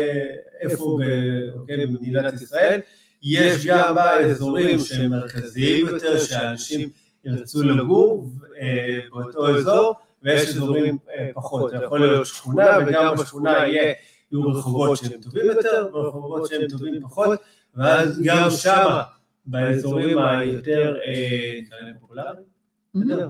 איפה 0.62 1.00
ב- 1.02 1.60
אוקיי, 1.60 1.86
במדינת 1.86 2.34
ישראל, 2.34 2.80
יש 3.24 3.66
גם 3.66 3.96
בה 3.96 4.20
אזורים 4.20 4.80
שהם 4.80 5.12
מרכזיים 5.12 5.88
יותר, 5.88 6.20
שאנשים 6.20 6.90
ירצו 7.26 7.64
לגור 7.64 8.30
אה, 8.62 9.00
באותו 9.12 9.58
אזור, 9.58 9.96
ויש 10.24 10.50
אזורים 10.50 10.98
אה, 11.18 11.30
פחות. 11.34 11.72
זה 11.72 11.78
יכול 11.78 12.00
להיות 12.00 12.26
שכונה, 12.26 12.78
וגם 12.88 13.16
בשכונה 13.16 13.68
יהיו 13.68 14.48
רחובות 14.48 14.98
שהם 14.98 15.22
טובים 15.22 15.46
יותר, 15.46 15.90
ורחובות 15.94 16.50
שהם 16.50 16.68
טובים 16.68 17.02
פחות, 17.04 17.40
ואז 17.76 18.22
גם 18.24 18.50
שמה, 18.50 19.04
באזורים 19.46 20.18
היותר 20.18 20.96
אה, 21.06 21.60
כאלה 21.70 21.92
פופולריים. 22.00 22.54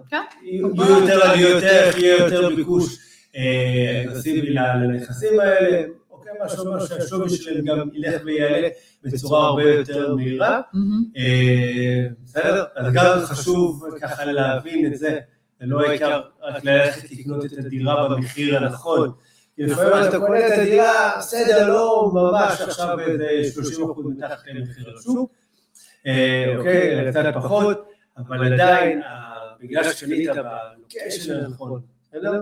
כן, 0.10 0.18
יהיו 0.44 0.70
יותר 0.78 1.24
עליות 1.24 1.64
ערך, 1.64 1.98
יהיה 1.98 2.18
יותר 2.18 2.56
ביקוש. 2.56 2.98
אה, 3.36 4.04
אגרסיבי 4.04 4.54
לנכסים 4.54 5.40
האלה, 5.40 5.84
אוקיי, 6.12 6.32
מה 6.40 6.50
שאומר 6.50 6.86
שהשווי 6.86 7.30
שלהם 7.30 7.66
גם 7.66 7.90
ילך 7.94 8.22
ויעלה 8.26 8.68
בצורה 9.04 9.48
הרבה 9.48 9.64
יותר 9.64 10.16
מהירה. 10.16 10.62
אה, 11.18 12.08
בסדר? 12.24 12.64
אז 12.76 12.94
גם 12.94 13.20
חשוב 13.24 13.86
ככה 14.02 14.26
להבין 14.26 14.94
את 14.94 14.98
זה, 14.98 15.20
זה 15.60 15.66
לא 15.66 15.82
העיקר 15.82 16.22
רק 16.42 16.64
ללכת 16.66 17.12
לקנות 17.12 17.46
את 17.46 17.52
הדירה 17.58 18.10
במחיר 18.10 18.58
הנכון. 18.58 19.12
לפעמים 19.58 20.08
אתה 20.10 20.20
קונה 20.20 20.48
את 20.48 20.60
הדירה, 20.60 21.16
בסדר, 21.18 21.70
לא 21.70 22.12
ממש 22.14 22.62
עכשיו 22.62 22.98
באיזה 23.18 23.54
30 23.54 23.92
אחוז 23.92 24.06
מתחת 24.06 24.38
למחיר 24.48 24.94
השוק, 24.98 25.32
אה, 25.32 25.43
אוקיי, 26.58 27.00
אלא 27.00 27.12
קצת 27.12 27.26
פחות, 27.34 27.90
אבל 28.18 28.54
עדיין, 28.54 29.02
אה, 29.04 29.34
בגלל 29.60 29.84
שקנית 29.84 30.30
ב 30.30 30.42
location 30.42 31.46
הנכון, 31.46 31.82
בסדר? 32.04 32.42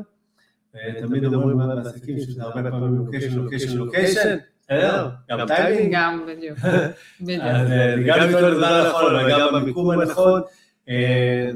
תמיד 1.01 1.25
אומרים 1.25 1.57
בעסקים 1.57 2.19
שזה 2.19 2.43
הרבה 2.43 2.71
פעמים 2.71 2.97
location, 2.97 3.35
location, 3.35 3.77
location, 3.77 4.38
בסדר? 4.61 5.09
גם 5.29 5.47
טיימינג. 5.47 5.93
גם, 5.95 6.25
בדיוק. 6.27 6.57
בדיוק. 7.21 7.43
אז 7.43 7.71
אה, 7.71 7.95
גם 8.05 8.19
לקנות 8.19 8.53
בזמן 8.53 8.67
הנכון, 8.67 9.15
אבל 9.15 9.31
גם 9.31 9.47
במיקום 9.53 9.89
הנכון. 9.89 10.41
אה, 10.89 11.49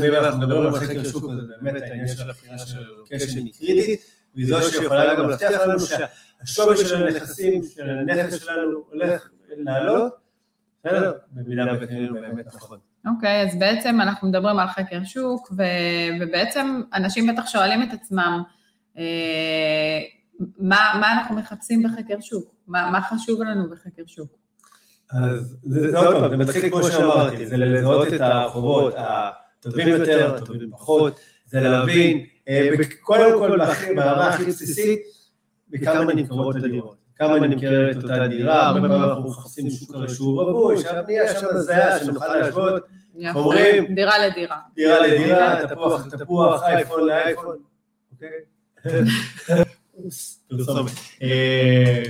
ואם 0.00 0.14
אנחנו 0.14 0.40
מדברים 0.40 0.74
על 0.74 0.80
חקר 0.80 1.04
שוק, 1.04 1.24
אז 1.24 1.38
באמת 1.60 1.82
העניין 1.82 2.08
של 2.08 2.30
הבחירה 2.30 2.58
של 2.58 2.78
ה 2.78 2.85
location 2.85 3.38
היא 3.38 3.52
קריטית, 3.58 4.00
והיא 4.34 4.46
זו 4.46 4.62
שיכולה 4.62 5.14
גם 5.14 5.28
להבטיח 5.28 5.50
לנו 5.50 5.78
שהשווי 5.80 6.76
של 6.76 7.06
הנכסים, 7.06 7.62
של 7.74 7.90
הנכס 7.90 8.44
שלנו 8.44 8.84
הולך 8.90 9.28
לעלות, 9.56 10.25
בסדר? 10.86 11.12
במידה 11.30 11.64
וקנינו 11.80 12.14
באמת 12.14 12.46
נכון. 12.46 12.78
אוקיי, 13.06 13.42
אז 13.42 13.58
בעצם 13.58 14.00
אנחנו 14.00 14.28
מדברים 14.28 14.58
על 14.58 14.68
חקר 14.68 15.04
שוק, 15.04 15.52
ו, 15.58 15.62
ובעצם 16.20 16.80
אנשים 16.94 17.26
בטח 17.26 17.46
שואלים 17.46 17.82
את 17.82 17.92
עצמם, 17.92 18.42
אה, 18.98 20.00
מה, 20.58 20.98
מה 21.00 21.12
אנחנו 21.12 21.36
מחפשים 21.36 21.82
בחקר 21.82 22.20
שוק? 22.20 22.54
מה, 22.68 23.00
חשוב 23.02 23.42
לנו 23.42 23.70
בחקר 23.70 24.02
שוק? 24.06 24.28
אז 25.10 25.58
זה 25.62 25.90
זה 25.90 25.98
עוד 25.98 26.16
פעם, 26.16 26.30
זה 26.30 26.36
מצחיק 26.36 26.72
כמו 26.72 26.82
שאמרתי, 26.82 27.46
זה 27.46 27.56
לזהות 27.56 28.08
את 28.12 28.20
החובות 28.22 28.94
הטובים 28.96 29.88
יותר, 29.88 30.36
הטובים 30.36 30.70
פחות, 30.70 31.20
זה 31.46 31.60
להבין, 31.60 32.26
אה, 32.48 32.70
קודם 33.00 33.38
כל 33.38 33.58
ברמה 33.96 34.28
הכי 34.28 34.44
בסיסית, 34.44 35.00
בכמה 35.68 36.14
נמכרות 36.14 36.56
הדירות, 36.56 37.05
כמה 37.16 37.38
נמכרת 37.38 37.96
אותה 37.96 38.28
דירה, 38.28 38.66
הרבה 38.66 38.80
פעמים 38.80 39.02
אנחנו 39.04 39.28
מחפשים 39.28 39.70
שוק 39.70 39.94
הרשור 39.94 40.42
רווי, 40.42 40.78
שהבנייה 40.82 41.40
שם 41.40 41.46
זהה, 41.58 41.98
שנוכל 42.00 42.36
להשוות. 42.36 42.82
אומרים- 43.34 43.94
דירה 43.94 44.26
לדירה. 44.26 44.56
דירה 44.74 45.06
לדירה, 45.06 45.66
תפוח 45.66 46.06
לתפוח, 46.06 46.62
אייפון 46.62 47.06
לאייפון, 47.06 47.56
אוקיי? 48.12 48.28
פרסומת. 50.48 50.90
אה, 51.22 52.02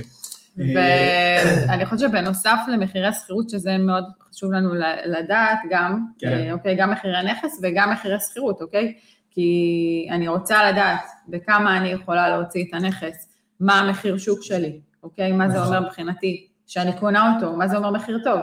אה, 0.59 1.43
ואני 1.67 1.85
חושבת 1.85 2.09
שבנוסף 2.09 2.57
למחירי 2.73 3.13
שכירות, 3.13 3.49
שזה 3.49 3.77
מאוד 3.77 4.03
חשוב 4.29 4.51
לנו 4.51 4.69
לדעת 5.05 5.59
גם, 5.69 6.05
כן. 6.19 6.27
אה, 6.27 6.53
אוקיי, 6.53 6.75
גם 6.75 6.91
מחירי 6.91 7.23
נכס 7.23 7.59
וגם 7.63 7.91
מחירי 7.91 8.19
שכירות, 8.19 8.61
אוקיי? 8.61 8.93
כי 9.31 10.07
אני 10.11 10.27
רוצה 10.27 10.71
לדעת 10.71 10.99
בכמה 11.27 11.77
אני 11.77 11.89
יכולה 11.89 12.29
להוציא 12.29 12.65
את 12.69 12.73
הנכס, 12.73 13.27
מה 13.59 13.79
המחיר 13.79 14.17
שוק 14.17 14.43
שלי, 14.43 14.79
אוקיי? 15.07 15.31
מה 15.31 15.49
זה 15.49 15.57
נכון. 15.57 15.75
אומר 15.75 15.87
מבחינתי, 15.87 16.47
שאני 16.67 16.99
קונה 16.99 17.35
אותו, 17.35 17.55
מה 17.55 17.67
זה 17.67 17.77
אומר 17.77 17.91
מחיר 17.91 18.19
טוב? 18.23 18.39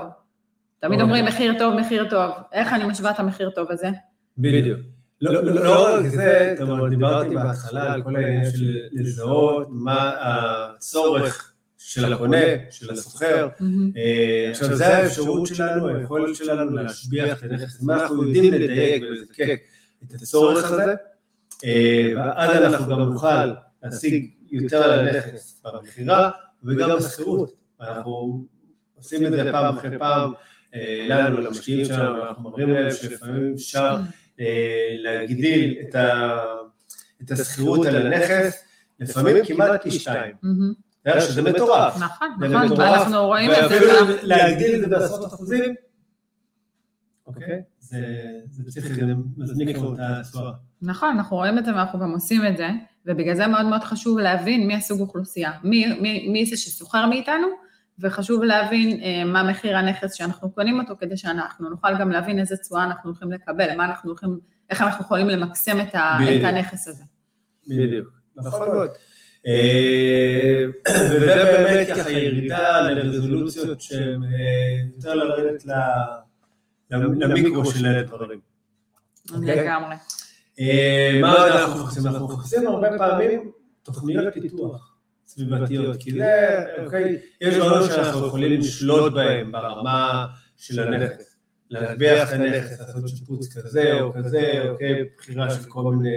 תמיד 0.81 0.93
אוקיי. 0.93 1.03
אומרים 1.03 1.25
מחיר 1.25 1.55
טוב, 1.59 1.75
מחיר 1.75 2.11
טוב. 2.11 2.31
איך 2.53 2.73
אני 2.73 2.85
משווה 2.85 3.11
את 3.11 3.19
המחיר 3.19 3.51
טוב 3.51 3.71
הזה? 3.71 3.89
בדיוק. 4.39 4.81
לא, 5.21 5.33
לא, 5.33 5.65
לא 5.65 5.97
רק 5.97 6.07
זה, 6.07 6.55
אומרת, 6.61 6.91
דיברתי 6.91 7.35
בהתחלה 7.35 7.93
על 7.93 8.03
כל 8.03 8.17
העניין 8.17 8.51
של 8.51 8.79
לזהות 8.93 9.69
מה 9.71 10.13
הצורך 10.21 11.55
של 11.79 12.13
הקונה, 12.13 12.37
של 12.71 12.91
הסוחר. 12.91 13.49
אה, 13.97 14.51
עכשיו, 14.51 14.77
זו 14.77 14.85
האפשרות 14.85 15.47
שלנו, 15.47 15.89
היכולת 15.89 16.37
שלנו 16.37 16.71
להשביח 16.71 17.45
את 17.45 17.51
הנכס. 17.51 17.83
אם 17.83 17.91
אנחנו 17.91 18.25
יודעים 18.25 18.53
לדייק 18.53 19.03
ולזקק 19.03 19.61
את 20.05 20.15
הצורך 20.15 20.73
הזה, 20.73 20.95
אה, 21.65 22.13
ואז 22.17 22.57
אנחנו 22.57 22.87
גם 22.87 23.01
נוכל 23.01 23.47
להשיג 23.83 24.31
יותר 24.51 24.83
על 24.83 25.09
הנכס 25.09 25.63
במכירה 25.65 26.31
וגם 26.65 26.97
בשכירות. 26.97 27.53
אנחנו 27.81 28.45
עושים 28.97 29.27
את 29.27 29.33
זה 29.33 29.53
פעם 29.53 29.79
אחרי 29.79 29.99
פעם 29.99 30.33
אה, 30.75 31.07
לנו, 31.09 31.41
למשקיעים 31.41 31.85
שלנו, 31.85 32.23
אנחנו 32.29 32.51
מראים 32.51 32.71
להם 32.71 32.91
שלפעמים 32.91 33.53
אפשר 33.55 33.97
אה, 34.41 34.89
להגדיל 34.99 35.77
את 37.23 37.31
השכירות 37.31 37.87
על 37.87 38.07
הנכס, 38.07 38.65
לפעמים 39.01 39.45
כמעט 39.45 39.83
פי 39.83 39.91
שתיים. 39.91 40.35
שזה 41.21 41.43
מטורף. 41.43 41.97
נכון, 41.97 42.29
נכון, 42.41 42.79
ואנחנו 42.79 43.27
רואים 43.27 43.51
את 43.51 43.57
זה. 43.57 43.63
ואפילו 43.63 43.93
להגדיל 44.23 44.75
את 44.75 44.81
זה 44.81 44.87
בעשרות 44.87 45.27
אחוזים, 45.27 45.75
אוקיי? 47.27 47.63
זה 47.79 47.99
זה 48.51 48.81
צריך, 48.81 48.95
זה 48.95 49.13
מזניק 49.37 49.77
לנו 49.77 49.95
את 49.95 49.99
התשואה. 50.01 50.53
נכון, 50.83 51.09
אנחנו 51.09 51.37
רואים 51.37 51.59
את 51.59 51.65
זה 51.65 51.75
ואנחנו 51.75 51.99
גם 51.99 52.11
עושים 52.11 52.47
את 52.47 52.57
זה, 52.57 52.69
ובגלל 53.07 53.35
זה 53.35 53.47
מאוד 53.47 53.67
מאוד 53.67 53.85
חשוב 53.85 54.19
להבין 54.19 54.67
מי 54.67 54.75
הסוג 54.75 55.01
אוכלוסייה, 55.01 55.53
מי, 55.63 56.01
מי, 56.01 56.29
מי 56.29 56.47
זה 56.47 56.57
שסוחר 56.57 57.07
מאיתנו, 57.07 57.47
וחשוב 57.99 58.43
להבין 58.43 59.01
אה, 59.03 59.25
מה 59.25 59.43
מחיר 59.43 59.77
הנכס 59.77 60.15
שאנחנו 60.15 60.51
קונים 60.51 60.81
אותו, 60.81 60.95
כדי 61.01 61.17
שאנחנו 61.17 61.71
נוכל 61.71 61.99
גם 62.01 62.11
להבין 62.11 62.39
איזה 62.39 62.57
תשואה 62.57 62.85
אנחנו 62.85 63.11
הולכים 63.11 63.33
לקבל, 63.33 63.77
מה 63.77 63.85
אנחנו 63.85 64.11
הולכים, 64.11 64.39
איך 64.71 64.83
אנחנו 64.83 65.05
יכולים 65.05 65.29
למקסם 65.29 65.81
את, 65.81 65.95
ה. 65.95 66.19
את 66.37 66.45
הנכס 66.45 66.89
הזה. 66.89 67.05
בדיוק. 67.69 68.09
נכון 68.37 68.69
מאוד. 68.69 68.91
אה, 69.47 70.65
וזה 71.11 71.45
באמת 71.45 71.89
ככה 71.89 72.11
ירידה 72.11 72.81
לרזולוציות 72.81 73.81
שהן 73.81 74.25
אה, 74.25 74.31
יותר 74.97 75.15
לרדת 75.15 75.65
למיקרו 76.91 77.65
של 77.65 77.87
הדברים. 77.87 78.41
לגמרי. 79.43 79.95
אה, 80.61 81.19
מה 81.21 81.47
אנחנו 81.47 81.85
מחפשים? 81.85 82.07
אנחנו 82.07 82.29
מחפשים 82.29 82.67
הרבה 82.67 82.89
פעמים 82.99 83.51
תוכניות 83.83 84.35
פיתוח 84.35 84.95
סביבתיות, 85.27 85.97
כי 85.97 86.13
זה, 86.13 86.65
אוקיי, 86.85 87.19
יש 87.41 87.55
דברים 87.55 87.91
שאנחנו 87.91 88.27
יכולים 88.27 88.61
לשלוט 88.61 89.13
בהם 89.13 89.53
ברמה 89.53 90.27
של 90.57 90.81
הנכס. 90.81 91.37
להטביח 91.71 92.29
את 92.29 92.35
הנכס, 92.35 92.81
לעשות 92.81 93.09
שיפוץ 93.09 93.57
כזה 93.57 94.01
או 94.01 94.13
כזה, 94.13 94.63
אוקיי, 94.69 95.05
בחירה 95.19 95.51
של 95.51 95.65
כל 95.69 95.95
מיני 95.95 96.17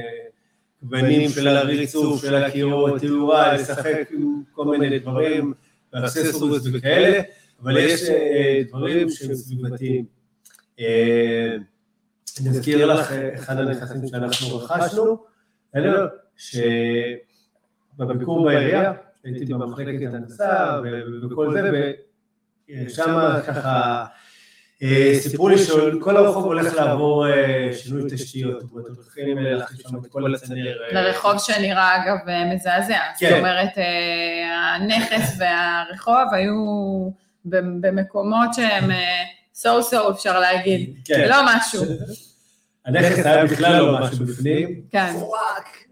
גוונים 0.83 1.29
של 1.29 1.47
הריצוף, 1.47 2.21
של 2.21 2.35
הקירות, 2.35 3.01
תאורה, 3.01 3.53
לשחק 3.53 4.09
עם 4.11 4.41
כל 4.51 4.65
מיני 4.65 4.99
דברים, 4.99 5.53
ואקססוריז 5.93 6.69
וכאלה, 6.73 7.21
אבל 7.61 7.77
יש 7.77 8.01
דברים 8.69 9.09
שהם 9.09 9.35
סביבתיים. 9.35 10.05
אני 12.41 12.49
אזכיר 12.49 12.85
לך 12.85 13.11
אחד 13.11 13.57
הנכסים 13.57 14.07
שאנחנו 14.07 14.57
רכשנו, 14.57 15.23
שבביקור 17.97 18.45
בעירייה, 18.45 18.93
הייתי 19.23 19.53
במחלקת 19.53 20.13
הנדסה 20.13 20.79
וכל 21.31 21.53
זה, 21.53 21.71
ושם 22.69 23.17
ככה 23.47 24.05
סיפרו 25.19 25.49
לי 25.49 25.57
שכל 25.57 26.17
הרחוב 26.17 26.45
הולך 26.45 26.75
לעבור 26.75 27.25
שינוי 27.73 28.09
תשתיות, 28.11 28.63
הולכים 28.71 29.37
להכניס 29.37 29.81
שם 29.81 29.97
את 29.97 30.07
כל 30.11 30.35
הצנר. 30.35 30.77
לרחוב 30.91 31.37
שנראה 31.37 31.95
אגב 31.95 32.17
מזעזע, 32.53 32.99
זאת 33.19 33.31
אומרת 33.37 33.69
הנכס 34.75 35.37
והרחוב 35.39 36.33
היו 36.33 36.55
במקומות 37.45 38.53
שהם 38.53 38.89
סו 39.57 39.83
סו 39.83 40.11
אפשר 40.11 40.39
להגיד, 40.39 41.09
לא 41.29 41.35
משהו. 41.45 41.83
הנכס 42.85 43.25
היה 43.25 43.45
בכלל 43.45 43.81
לא 43.81 43.99
משהו 43.99 44.25
בפנים. 44.25 44.81
כן. 44.91 45.13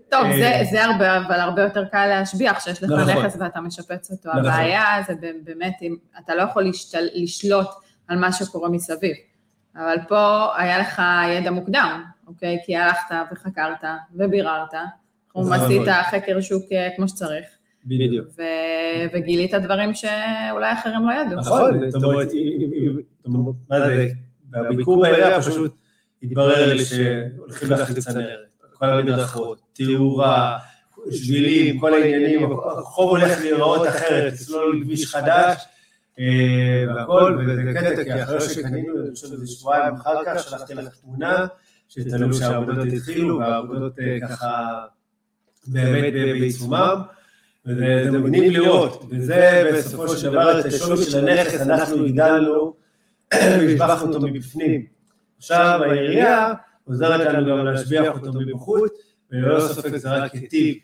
טוב, 0.10 0.24
זה 0.72 0.86
הרבה, 0.86 1.18
אבל 1.18 1.40
הרבה 1.40 1.62
יותר 1.62 1.86
קל 1.86 2.06
להשביח, 2.06 2.60
שיש 2.60 2.84
לך 2.84 2.92
נכס 2.92 3.38
ואתה 3.40 3.62
משפץ 3.62 4.12
אותו. 4.12 4.30
הבעיה 4.30 4.84
זה 5.08 5.14
באמת, 5.44 5.74
אתה 6.20 6.36
לא 6.36 6.42
יכול 6.42 6.72
לשלוט 7.14 7.68
על 8.08 8.18
מה 8.18 8.32
שקורה 8.32 8.70
מסביב. 8.70 9.16
אבל 9.76 9.98
פה 10.08 10.48
היה 10.58 10.80
לך 10.80 11.02
ידע 11.30 11.52
מוקדם, 11.52 12.04
אוקיי? 12.28 12.58
כי 12.66 12.76
הלכת 12.76 13.16
וחקרת 13.32 13.84
וביררת, 14.16 14.74
עשית 15.36 15.82
חקר 16.12 16.42
שוק 16.42 16.64
כמו 16.96 17.08
שצריך. 17.08 17.46
בדיוק. 17.86 18.28
וגילית 19.14 19.54
דברים 19.54 19.94
שאולי 19.94 20.74
אחרים 20.74 21.10
לא 21.10 21.14
ידעו. 21.14 21.40
נכון, 21.40 21.90
זאת 21.90 22.04
אומרת, 22.04 22.28
מה 23.26 23.80
זה, 23.80 24.08
בביקור 24.50 25.02
בעירייה 25.02 25.42
פשוט 25.42 25.76
התברר 26.24 26.74
לי 26.74 26.86
שהולכים 26.86 27.70
להחליט 27.70 28.00
צנרת, 28.00 28.40
כל 28.74 28.86
המדרכות, 28.86 29.62
תאורה, 29.74 30.58
שבילים, 31.12 31.80
כל 31.80 31.94
העניינים, 31.94 32.52
הרחוב 32.52 33.10
הולך 33.10 33.40
להיראות 33.42 33.88
אחרת, 33.88 34.34
לסלול 34.34 34.82
כביש 34.84 35.06
חדש, 35.16 35.64
והכל, 36.88 37.38
וזה 37.48 37.62
קטע, 37.76 38.04
כי 38.04 38.24
אחרי 38.24 38.42
שקנינו, 38.42 38.94
אני 39.02 39.12
חושב 39.16 39.28
שזה 39.28 39.48
שבועיים 39.48 39.96
אחר 39.96 40.26
כך, 40.26 40.44
שלחתי 40.44 40.74
לך 40.74 40.96
תמונה, 41.02 41.46
שתלו 41.90 42.34
שהעבודות 42.34 42.88
התחילו, 42.94 43.40
והעבודות 43.40 43.94
ככה 44.22 44.80
באמת 45.68 46.14
בעיצומם, 46.14 47.02
וזה 47.66 48.12
מגניב 48.12 48.54
לראות, 48.54 49.04
וזה 49.10 49.72
בסופו 49.74 50.08
של 50.08 50.30
דבר 50.30 50.60
את 50.60 50.66
השווי 50.66 51.04
של 51.04 51.28
הנכס, 51.28 51.62
אנחנו 51.62 52.06
הגדלנו 52.06 52.85
והשבחנו 53.34 54.14
אותו 54.14 54.28
מבפנים. 54.28 54.86
עכשיו 55.38 55.80
העירייה 55.84 56.54
עוזרת 56.84 57.34
לנו 57.34 57.48
גם 57.48 57.66
להשביח 57.66 58.06
אותו 58.14 58.34
מבחוץ, 58.34 58.92
וללא 59.32 59.60
ספק 59.60 59.96
זה 59.96 60.10
רק 60.10 60.34
היטיב, 60.34 60.76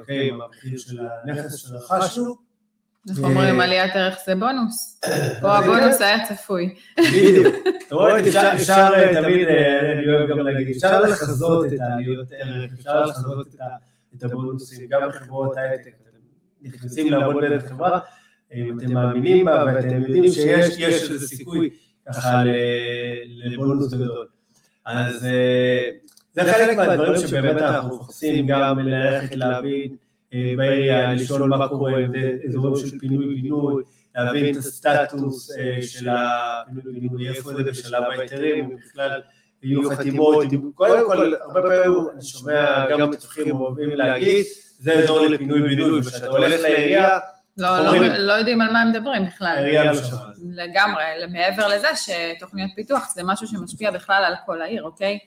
אוקיי, 0.00 0.28
עם 0.28 0.40
המחיר 0.40 0.78
של 0.78 1.00
הנכס 1.24 1.56
שרכשנו. 1.56 2.48
איך 3.10 3.18
אומרים, 3.18 3.60
עליית 3.60 3.96
ערך 3.96 4.18
זה 4.26 4.34
בונוס, 4.34 5.00
פה 5.40 5.58
הבונוס 5.58 6.00
היה 6.00 6.26
צפוי. 6.26 6.74
בדיוק, 6.98 7.54
אתה 7.86 7.94
רואה, 7.94 8.20
אפשר 8.54 9.12
תמיד, 9.22 9.48
אני 9.48 10.14
אוהב 10.14 10.30
גם 10.30 10.38
להגיד, 10.38 10.68
אפשר 10.76 11.00
לחזות 11.02 11.72
את 11.72 11.80
העליות 11.80 12.28
ערך, 12.32 12.72
אפשר 12.78 13.04
לחזות 13.04 13.54
את 14.16 14.22
הבונוסים, 14.22 14.88
גם 14.90 15.00
בחברות 15.08 15.56
הייטק, 15.56 15.92
אתם 16.02 16.18
נכנסים 16.62 17.12
לעבוד 17.12 17.44
דרך 17.44 17.68
חברה, 17.68 17.98
אם 18.54 18.78
אתם 18.78 18.92
מאמינים 18.92 19.44
בה 19.44 19.64
ואתם 19.66 20.02
יודעים 20.02 20.32
שיש 20.32 21.10
איזה 21.10 21.28
סיכוי 21.28 21.70
ככה 22.08 22.42
לבונוס 23.26 23.94
גדול. 23.94 24.26
אז 24.86 25.26
זה 26.32 26.52
חלק 26.52 26.76
מהדברים 26.76 27.26
שבאמת 27.26 27.62
אנחנו 27.62 27.96
מחפשים 27.96 28.46
גם 28.46 28.78
ללכת 28.78 29.36
להבין 29.36 29.96
בעירייה, 30.32 31.14
לשאול 31.14 31.48
מה 31.48 31.68
קורה, 31.68 31.92
אזורים 32.48 32.86
של 32.86 32.98
פינוי-בינוי, 32.98 33.82
להבין 34.16 34.52
את 34.52 34.56
הסטטוס 34.56 35.50
של 35.82 36.08
הפינוי-בינוי, 36.08 37.28
איפה 37.28 37.54
זה 37.54 37.62
בשלב 37.62 38.02
ההיתרים, 38.02 38.64
אם 38.64 38.76
בכלל 38.76 39.20
יהיו 39.62 39.90
חתימות, 39.90 40.46
קודם 40.74 41.06
כל, 41.06 41.34
הרבה 41.40 41.62
פעמים 41.62 41.92
אני 42.14 42.22
שומע 42.22 42.86
גם 42.90 43.10
מתווכים 43.10 43.56
אוהבים 43.56 43.90
להגיד, 43.90 44.44
זה 44.78 44.92
אזור 44.94 45.20
לפינוי-בינוי, 45.20 46.00
וכשאתה 46.00 46.26
הולך 46.26 46.60
לעירייה, 46.62 47.18
לא, 47.58 47.84
לא, 47.84 48.06
לא 48.18 48.32
יודעים 48.32 48.60
על 48.60 48.72
מה 48.72 48.80
הם 48.82 48.88
מדברים 48.88 49.26
בכלל. 49.26 49.54
העירייה 49.56 49.84
לא 49.84 49.94
שמעת. 49.94 50.20
לגמרי, 50.50 51.04
מעבר 51.32 51.68
לזה 51.68 51.88
שתוכניות 51.96 52.70
פיתוח 52.76 53.12
זה 53.14 53.22
משהו 53.24 53.46
שמשפיע 53.46 53.90
בכלל 53.90 54.24
על 54.26 54.34
כל 54.46 54.62
העיר, 54.62 54.82
אוקיי? 54.82 55.18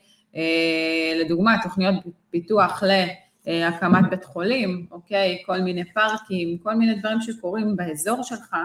לדוגמה, 1.20 1.56
תוכניות 1.62 1.94
פיתוח 2.30 2.82
להקמת 3.46 4.10
בית 4.10 4.24
חולים, 4.24 4.86
אוקיי? 4.90 5.42
כל 5.46 5.60
מיני 5.60 5.84
פארקים, 5.84 6.58
כל 6.62 6.74
מיני 6.74 6.94
דברים 6.94 7.20
שקורים 7.20 7.76
באזור 7.76 8.22
שלך, 8.22 8.56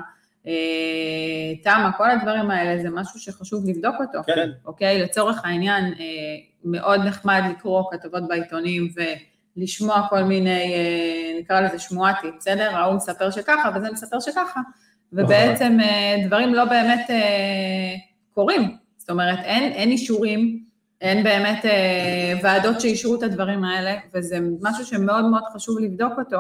תמה, 1.64 1.92
כל 1.98 2.10
הדברים 2.10 2.52
האלה 2.52 2.82
זה 2.82 2.90
משהו 2.90 3.20
שחשוב 3.20 3.70
לבדוק 3.70 3.96
אותו, 4.00 4.20
כן. 4.26 4.50
אוקיי? 4.66 5.02
לצורך 5.04 5.46
העניין, 5.46 5.94
מאוד 6.64 7.00
נחמד 7.06 7.44
לקרוא 7.52 7.84
כתבות 7.92 8.28
בעיתונים 8.28 8.90
ו... 8.96 9.02
לשמוע 9.58 10.08
כל 10.10 10.24
מיני, 10.24 10.74
נקרא 11.40 11.62
לזה 11.62 11.80
שמועתי, 11.80 12.28
בסדר? 12.38 12.76
ההוא 12.76 12.96
מספר 12.96 13.32
שככה 13.32 13.70
וזה 13.76 13.92
מספר 13.92 14.20
שככה, 14.20 14.62
ובעצם 15.14 15.78
דברים 16.26 16.54
לא 16.54 16.66
באמת 16.66 17.10
קורים. 18.34 18.78
זאת 18.98 19.10
אומרת, 19.10 19.40
אין, 19.44 19.72
אין 19.72 19.90
אישורים, 19.90 20.64
אין 21.02 21.24
באמת 21.24 21.66
ועדות 22.44 22.82
שאישרו 22.82 23.16
את 23.16 23.24
הדברים 23.24 23.64
האלה, 23.64 23.96
וזה 24.14 24.38
משהו 24.62 24.86
שמאוד 24.86 25.26
מאוד 25.26 25.44
חשוב 25.54 25.80
לבדוק 25.80 26.14
אותו 26.20 26.40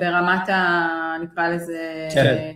ברמת 0.00 0.48
ה... 0.48 0.86
נקרא 1.22 1.48
לזה... 1.48 2.08
כן. 2.14 2.52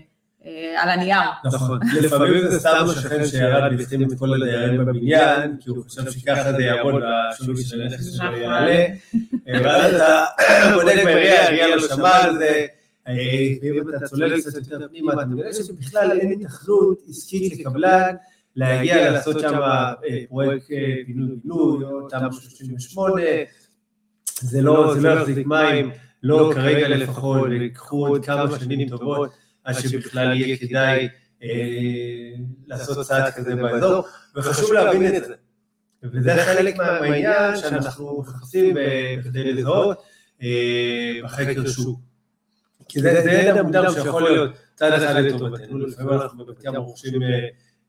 על 0.77 0.89
הנייר. 0.89 1.21
נכון, 1.45 1.81
לפעמים 2.03 2.49
זה 2.49 2.61
סתם 2.61 2.87
שכן 2.95 3.27
שירד 3.27 3.73
והחתים 3.79 4.03
את 4.03 4.19
כל 4.19 4.43
הדיירים 4.43 4.81
בבניין, 4.81 5.57
כי 5.61 5.71
הוא 5.71 5.85
חושב 5.85 6.11
שככה 6.11 6.53
זה 6.53 6.63
יעבוד 6.63 7.03
בשווי 7.33 7.65
של 7.65 7.83
הנכס 7.83 8.17
שלו 8.17 8.37
יעלה, 8.37 8.87
ואז 9.47 9.95
אתה 9.95 10.25
בודק 10.75 11.01
בעירייה, 11.05 11.43
העירייה 11.43 11.77
לא 11.77 11.89
שמע 11.89 12.17
על 12.17 12.39
זה, 12.39 12.67
ואם 13.63 13.89
אתה 13.89 14.07
צולל 14.07 14.41
קצת 14.41 14.55
יותר 14.55 14.89
פנימה, 14.89 15.13
אתה 15.13 15.25
מבין 15.25 15.53
שבכלל 15.53 16.19
אין 16.21 16.41
התאחדות 16.41 16.99
עסקית 17.09 17.59
לקבלן, 17.59 18.15
להגיע 18.57 19.11
לעשות 19.11 19.41
שם 19.41 19.61
פרויקט 20.29 20.67
פינוי-בינוי, 21.07 21.85
או 21.85 22.09
תמ"א 22.09 22.33
38, 22.33 23.23
זה 24.41 24.63
לא 24.63 24.95
יחזיק 25.13 25.47
מים, 25.47 25.91
לא 26.23 26.51
כרגע 26.55 26.89
לפחות, 26.89 27.49
ויקחו 27.51 28.07
עוד 28.07 28.25
כמה 28.25 28.59
שנים 28.59 28.89
טובות. 28.89 29.42
עד 29.65 29.75
שבכלל 29.75 30.37
יהיה 30.37 30.57
כדאי 30.57 31.09
לעשות 32.67 33.07
צעד 33.07 33.33
כזה 33.33 33.55
באזור, 33.55 34.05
וחשוב 34.37 34.73
להבין 34.73 35.17
את 35.17 35.25
זה. 35.25 35.35
וזה 36.03 36.37
חלק 36.45 36.77
מהעניין 36.77 37.57
שאנחנו 37.57 38.21
מחפשים 38.21 38.77
כדי 39.25 39.53
לזהות 39.53 40.03
בחקר 41.25 41.69
שוק. 41.69 42.01
כי 42.89 43.01
זה 43.01 43.11
ידע 43.11 43.63
מוקדם 43.63 43.85
שיכול 43.93 44.23
להיות 44.23 44.51
צד 44.75 44.93
אחד 44.93 45.15
לטובתנו, 45.15 45.79
לפעמים 45.79 46.13
אנחנו 46.13 46.45
בבת 46.45 46.65
ים 46.65 46.77
רוכשים 46.77 47.21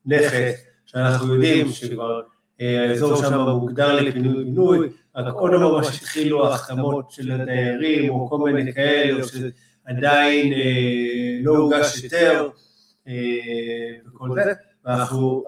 נכס, 0.06 0.64
שאנחנו 0.86 1.34
יודעים 1.34 1.72
שכבר 1.72 2.20
האזור 2.60 3.16
שם 3.16 3.38
מוגדר 3.38 4.00
לפינוי-בינוי, 4.00 4.88
רק 5.16 5.34
עוד 5.34 5.52
לא 5.52 5.72
ממש 5.72 5.96
התחילו 5.96 6.46
ההחתמות 6.46 7.10
של 7.10 7.32
הדיירים, 7.32 8.10
או 8.10 8.28
כל 8.28 8.52
מיני 8.52 8.72
כאלה, 8.72 9.24
עדיין 9.86 10.52
לא 11.42 11.56
הוגש 11.56 12.02
היתר 12.02 12.48
וכל 14.06 14.28
זה, 14.34 14.52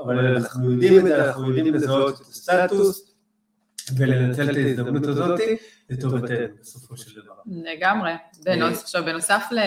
אבל 0.05 0.27
אנחנו 0.27 0.73
יודעים 0.73 0.99
את 0.99 1.03
זה, 1.05 1.27
אנחנו 1.27 1.49
יודעים 1.49 1.75
לזהות 1.75 2.21
את 2.21 2.21
הסטטוס, 2.21 3.17
ולנצל 3.97 4.51
את 4.51 4.57
ההזדמנות 4.57 5.07
הזאת 5.07 5.41
לטובתנו 5.91 6.37
בסופו 6.61 6.97
של 6.97 7.21
דבר. 7.21 7.35
לגמרי. 7.47 8.13
עכשיו, 8.83 9.05
בנוסף, 9.05 9.45
ל... 9.51 9.59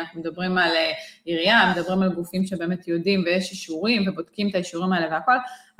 אנחנו 0.00 0.20
מדברים 0.20 0.58
על 0.58 0.70
אה, 0.70 0.92
עירייה, 1.24 1.72
מדברים 1.76 2.02
על 2.02 2.12
גופים 2.14 2.46
שבאמת 2.46 2.88
יודעים 2.88 3.22
ויש 3.26 3.50
אישורים 3.50 4.08
ובודקים 4.08 4.48
את 4.50 4.54
האישורים 4.54 4.92
האלה 4.92 5.06
והכל, 5.10 5.32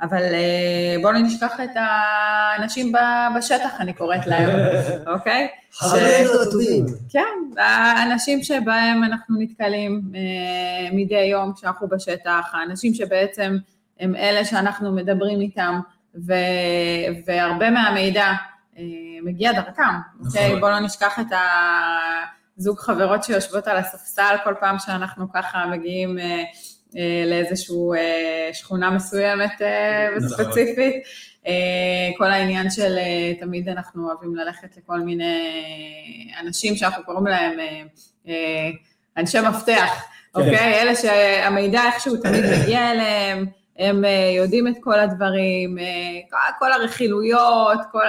אבל 0.03 0.23
אה, 0.33 0.95
בואו 1.01 1.13
לא 1.13 1.19
נשכח 1.19 1.59
את 1.63 1.69
האנשים 1.75 2.91
בשטח, 3.37 3.71
אני 3.79 3.93
קוראת 3.93 4.27
להם, 4.27 4.49
אוקיי? 5.13 5.47
חברים 5.71 6.27
הטובים. 6.47 6.85
כן, 7.09 7.59
האנשים 7.61 8.43
שבהם 8.43 9.03
אנחנו 9.03 9.35
נתקלים 9.39 10.01
אה, 10.15 10.89
מדי 10.91 11.23
יום 11.23 11.53
כשאנחנו 11.53 11.87
בשטח, 11.87 12.51
האנשים 12.53 12.93
שבעצם 12.93 13.57
הם 13.99 14.15
אלה 14.15 14.45
שאנחנו 14.45 14.91
מדברים 14.91 15.41
איתם, 15.41 15.79
ו, 16.27 16.33
והרבה 17.25 17.69
מהמידע 17.69 18.33
אה, 18.77 18.83
מגיע 19.23 19.51
דרכם, 19.51 19.83
אוקיי? 20.25 20.47
נכון. 20.47 20.59
בואו 20.59 20.71
לא 20.71 20.79
נשכח 20.79 21.19
את 21.19 21.37
הזוג 22.57 22.79
חברות 22.79 23.23
שיושבות 23.23 23.67
על 23.67 23.77
הספסל 23.77 24.35
כל 24.43 24.53
פעם 24.59 24.79
שאנחנו 24.79 25.31
ככה 25.33 25.65
מגיעים 25.65 26.19
אה, 26.19 26.43
לאיזושהי 27.25 27.75
שכונה 28.53 28.91
מסוימת 28.91 29.61
נכון. 30.21 30.29
ספציפית. 30.29 30.95
כל 32.17 32.31
העניין 32.31 32.69
של 32.69 32.95
תמיד 33.39 33.69
אנחנו 33.69 34.09
אוהבים 34.09 34.35
ללכת 34.35 34.77
לכל 34.77 34.99
מיני 34.99 35.37
אנשים 36.41 36.75
שאנחנו 36.75 37.03
קוראים 37.03 37.27
להם 37.27 37.57
אנשי 39.17 39.39
מפתח, 39.41 39.89
כן. 40.33 40.39
אוקיי? 40.39 40.81
אלה 40.81 40.95
שהמידע 40.95 41.81
איכשהו 41.85 42.17
תמיד 42.17 42.43
מגיע 42.45 42.91
אליהם. 42.91 43.45
הם 43.79 44.05
אה, 44.05 44.33
יודעים 44.37 44.67
את 44.67 44.73
כל 44.79 44.99
הדברים, 44.99 45.77
אה, 45.79 46.49
כל 46.59 46.71
הרכילויות, 46.71 47.79
כל 47.91 48.05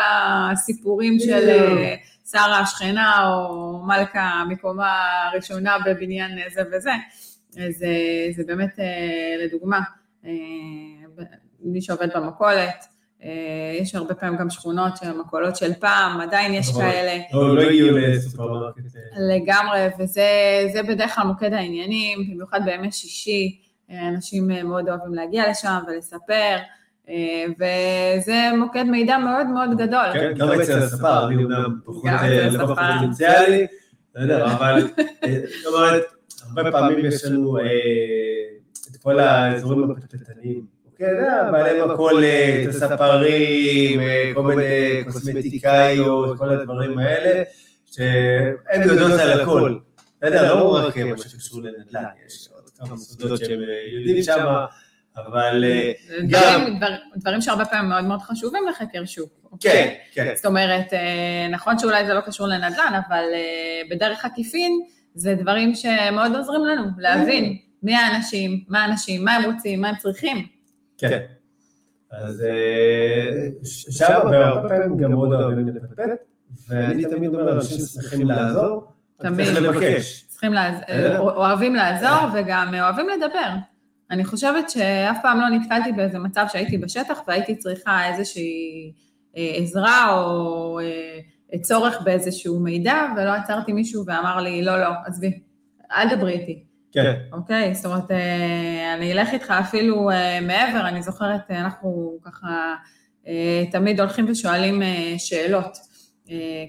הסיפורים 0.53 1.18
של 1.18 1.49
אה, 1.49 1.94
שרה 2.31 2.59
השכנה 2.59 3.29
או 3.29 3.83
מלכה 3.87 4.44
מקומה 4.49 5.31
ראשונה 5.35 5.77
בבניין 5.87 6.38
זה 6.55 6.62
וזה. 6.73 6.90
אז 7.59 7.85
זה 8.37 8.43
באמת 8.47 8.79
לדוגמה, 9.45 9.81
מי 11.61 11.83
שעובד 11.83 12.09
במכולת, 12.17 12.85
יש 13.81 13.95
הרבה 13.95 14.14
פעמים 14.14 14.38
גם 14.38 14.51
שכונות 14.51 14.97
של 14.97 15.19
מכולות 15.19 15.57
של 15.57 15.75
פעם, 15.75 16.21
עדיין 16.21 16.55
יש. 16.55 16.73
כאלה. 16.73 17.23
לא, 17.33 17.57
לא 17.57 17.62
הגיעו 17.62 17.99
לסופרמרקט. 17.99 18.81
לגמרי, 19.31 19.81
וזה 19.99 20.83
בדרך 20.88 21.14
כלל 21.14 21.27
מוקד 21.27 21.53
העניינים, 21.53 22.19
במיוחד 22.31 22.61
בימי 22.64 22.93
שישי. 22.93 23.64
אנשים 23.90 24.51
אה, 24.51 24.62
מאוד 24.62 24.88
אוהבים 24.88 25.14
להגיע 25.14 25.51
לשם 25.51 25.79
ולספר, 25.88 26.57
אה, 27.09 27.45
וזה 27.59 28.51
מוקד 28.59 28.83
מידע 28.83 29.19
מאוד 29.19 29.47
מאוד 29.47 29.79
גדול. 29.79 30.12
כן, 30.12 30.33
גם 30.37 30.49
אצל 30.53 30.79
הספר, 30.79 31.27
אני 31.27 31.45
אומנם 31.45 31.79
פחות 31.85 32.05
לקוח 32.51 32.79
פוטנציאלי, 32.79 33.67
בסדר, 34.14 34.47
אבל 34.47 34.88
זאת 35.62 35.75
אומרת, 35.75 36.03
הרבה 36.49 36.73
פעמים 36.73 37.05
יש 37.05 37.25
לנו 37.25 37.59
את 38.91 38.97
כל 39.03 39.19
האזורים 39.19 39.91
הפטנטניים. 39.91 40.67
כן, 40.99 41.15
בעלי 41.53 41.95
מכולת, 41.95 42.69
הספרים, 42.69 44.01
כל 44.35 44.43
מיני 44.43 45.05
קוסמטיקאיות, 45.13 46.39
כל 46.39 46.49
הדברים 46.49 46.99
האלה, 46.99 47.43
שהן 47.87 48.83
יודעות 48.83 49.21
על 49.21 49.41
הכל. 49.41 49.79
בסדר, 50.23 50.55
לא 50.55 50.77
רק 50.77 50.97
מה 50.97 51.19
שקשור 51.19 51.63
לנדל"ן, 51.63 52.05
יש 52.27 52.49
כמה 52.79 52.97
סודות 52.97 53.39
שהם 53.45 53.61
אה, 53.61 53.99
יודעים 53.99 54.23
שם, 54.23 54.47
אבל 55.17 55.65
אה, 55.65 55.93
גם... 56.29 56.79
דברים 57.17 57.41
שהרבה 57.41 57.65
פעמים 57.65 57.89
מאוד 57.89 58.05
מאוד 58.05 58.23
חשובים 58.23 58.67
לחקר 58.69 59.05
שוק. 59.05 59.31
אוקיי? 59.53 59.99
כן, 60.15 60.25
כן. 60.25 60.35
זאת 60.37 60.47
אומרת, 60.47 60.93
אה, 60.93 61.49
נכון 61.51 61.79
שאולי 61.79 62.07
זה 62.07 62.15
לא 62.15 62.21
קשור 62.21 62.47
לנדל"ן, 62.47 63.01
אבל 63.09 63.25
בדרך 63.91 64.25
עקיפין 64.25 64.81
זה 65.14 65.35
דברים 65.35 65.74
שמאוד 65.74 66.37
עוזרים 66.37 66.64
לנו 66.64 66.85
להבין 66.98 67.57
מי 67.83 67.94
האנשים, 67.94 68.64
מה 68.68 68.85
האנשים, 68.85 69.24
מה 69.24 69.37
הם 69.37 69.44
רוצים, 69.44 69.81
מה 69.81 69.88
הם 69.88 69.96
צריכים. 69.96 70.46
כן. 70.98 71.18
אז 72.11 72.44
שם 73.90 74.14
הרבה 74.14 74.68
פעמים 74.68 74.96
גם 74.96 75.11
מאוד 75.11 75.33
אוהבים 75.33 75.68
לפטפט, 75.68 76.20
ואני 76.68 77.05
תמיד 77.05 77.35
אומר, 77.35 77.53
אנשים 77.53 77.79
שמחים 77.79 78.29
לעזור, 78.29 78.85
תמיד. 79.18 79.46
צריך 79.46 79.62
לבקש. 79.62 80.24
צריכים 80.29 80.53
לעזור, 80.53 81.31
אוהבים 81.31 81.74
לעזור 81.74 82.29
וגם 82.35 82.74
אוהבים 82.74 83.07
לדבר. 83.09 83.48
אני 84.11 84.24
חושבת 84.24 84.70
שאף 84.70 85.16
פעם 85.22 85.40
לא 85.40 85.48
נתקלתי 85.48 85.92
באיזה 85.92 86.18
מצב 86.18 86.46
שהייתי 86.48 86.79
בשטח 86.79 87.18
והייתי 87.29 87.57
צריכה 87.57 88.09
איזושהי 88.09 88.92
אה, 89.37 89.53
עזרה 89.57 90.20
או 90.20 90.81
אה, 90.81 91.18
צורך 91.62 92.01
באיזשהו 92.05 92.61
מידע, 92.61 92.97
ולא 93.17 93.31
עצרתי 93.31 93.73
מישהו 93.73 94.05
ואמר 94.07 94.40
לי, 94.40 94.62
לא, 94.62 94.81
לא, 94.81 94.88
עזבי, 95.07 95.40
אל 95.93 96.17
דברי 96.17 96.33
איתי. 96.33 96.64
כן. 96.93 97.14
אוקיי, 97.33 97.75
זאת 97.75 97.87
אומרת, 97.87 98.11
אה, 98.11 98.95
אני 98.95 99.12
אלך 99.12 99.29
איתך 99.33 99.51
אפילו 99.51 100.11
מעבר, 100.43 100.88
אני 100.88 101.03
זוכרת, 101.03 101.51
אנחנו 101.51 102.19
ככה 102.25 102.75
תמיד 103.71 104.01
הולכים 104.01 104.27
ושואלים 104.29 104.83
שאלות 105.19 105.79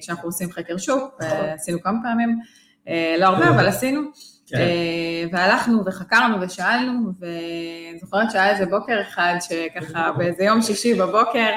כשאנחנו 0.02 0.28
עושים 0.28 0.52
חקר 0.52 0.78
שוק, 0.78 1.20
ועשינו 1.22 1.82
כמה 1.82 2.00
פעמים. 2.04 2.40
אה, 2.88 3.16
לא 3.20 3.26
הרבה, 3.26 3.50
אבל 3.50 3.68
עשינו. 3.68 4.02
כן. 4.48 4.58
אה, 4.58 5.24
והלכנו 5.32 5.86
וחקרנו 5.86 6.42
ושאלנו, 6.42 7.12
וזוכרת 7.20 8.32
שהיה 8.32 8.52
איזה 8.52 8.66
בוקר 8.66 9.02
אחד 9.02 9.36
שככה 9.42 10.12
באיזה 10.18 10.44
יום 10.44 10.62
שישי 10.62 10.94
בבוקר 10.94 11.50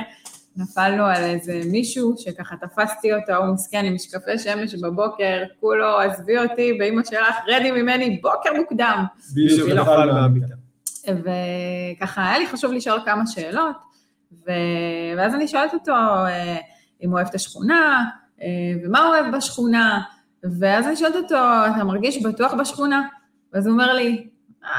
נפלנו 0.59 1.05
על 1.05 1.25
איזה 1.25 1.61
מישהו 1.71 2.15
שככה 2.19 2.57
תפסתי 2.57 3.15
אותו, 3.15 3.37
הוא 3.37 3.55
מסכן 3.55 3.85
עם 3.85 3.95
משקפי 3.95 4.39
שמש 4.39 4.75
בבוקר, 4.75 5.43
כולו 5.61 5.99
עזבי 5.99 6.39
אותי, 6.39 6.73
באמא 6.73 7.05
שלך, 7.05 7.37
רדי 7.49 7.71
ממני, 7.71 8.21
בוקר 8.23 8.51
מוקדם. 8.57 9.05
בדיוק 9.35 9.69
נפל 9.69 10.13
מהמיטה. 10.13 10.55
וככה 11.05 12.29
היה 12.29 12.39
לי 12.39 12.47
חשוב 12.47 12.73
לשאול 12.73 13.01
כמה 13.05 13.27
שאלות, 13.27 13.77
ו... 14.33 14.51
ואז 15.17 15.35
אני 15.35 15.49
שואלת 15.49 15.75
אותו 15.75 15.93
אה, 15.93 16.57
אם 17.03 17.11
הוא 17.11 17.17
אוהב 17.17 17.29
את 17.29 17.35
השכונה, 17.35 18.05
ומה 18.85 18.99
הוא 18.99 19.15
אוהב 19.15 19.37
בשכונה, 19.37 20.01
ואז 20.59 20.87
אני 20.87 20.97
שואלת 20.97 21.15
אותו, 21.15 21.37
אתה 21.75 21.85
מרגיש 21.85 22.23
בטוח 22.23 22.55
בשכונה? 22.55 23.03
ואז 23.53 23.67
הוא 23.67 23.73
אומר 23.73 23.95
לי, 23.95 24.29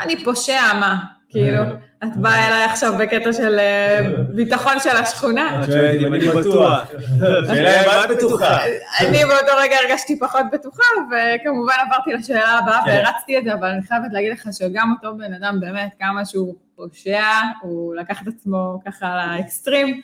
אני 0.03 0.23
פושע, 0.23 0.73
מה? 0.79 0.97
כאילו, 1.29 1.61
את 2.03 2.17
באה 2.17 2.47
אליי 2.47 2.63
עכשיו 2.63 2.93
בקטע 2.99 3.33
של 3.33 3.59
אה, 3.59 3.99
ביטחון 4.35 4.79
של 4.79 4.89
השכונה. 4.89 5.63
את 5.63 5.65
שואלת 5.65 6.01
אם 6.01 6.13
אני 6.13 6.27
בטוח. 6.27 6.91
שאלה 7.47 8.05
אם 8.05 8.11
את 8.11 8.17
בטוחה. 8.17 8.57
אני 8.99 9.17
באותו 9.25 9.51
רגע 9.61 9.75
הרגשתי 9.83 10.19
פחות 10.19 10.41
בטוחה, 10.51 10.83
וכמובן 11.11 11.73
עברתי 11.87 12.13
לשאלה 12.13 12.59
הבאה 12.59 12.81
כן. 12.85 12.91
והרצתי 12.91 13.37
את 13.37 13.43
זה, 13.43 13.53
אבל 13.53 13.67
אני 13.67 13.81
חייבת 13.81 14.13
להגיד 14.13 14.31
לך 14.31 14.47
שגם 14.51 14.93
אותו 14.97 15.17
בן 15.17 15.33
אדם, 15.33 15.59
באמת, 15.59 15.89
כמה 15.99 16.25
שהוא 16.25 16.55
פושע, 16.75 17.23
הוא 17.61 17.95
לקח 17.95 18.21
את 18.21 18.27
עצמו 18.27 18.81
ככה 18.85 19.35
לאקסטרים, 19.37 20.01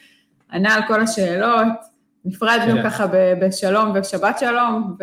ענה 0.51 0.75
על 0.75 0.81
כל 0.87 1.01
השאלות. 1.01 1.67
נפרדנו 2.25 2.75
כן. 2.75 2.83
ככה 2.83 3.05
בשלום 3.41 3.89
ובשבת 3.89 4.39
שלום. 4.39 4.97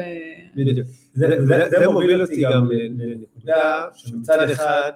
בדיוק. 0.55 0.87
זה 1.15 1.89
מוביל 1.93 2.23
אותי 2.23 2.43
גם 2.43 2.69
לנקודה 2.71 3.85
שמצד 3.95 4.51
אחד, 4.51 4.93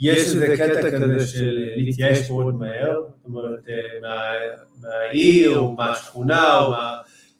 יש 0.00 0.18
איזה 0.18 0.54
קטע 0.56 0.90
כזה 0.90 1.26
של 1.26 1.68
להתייאש 1.76 2.30
מאוד 2.30 2.54
מהר, 2.54 3.00
זאת 3.00 3.24
אומרת, 3.24 3.68
אה, 3.68 4.34
מהעיר 4.80 5.58
או 5.58 5.72
מהשכונה 5.72 6.58
או 6.58 6.72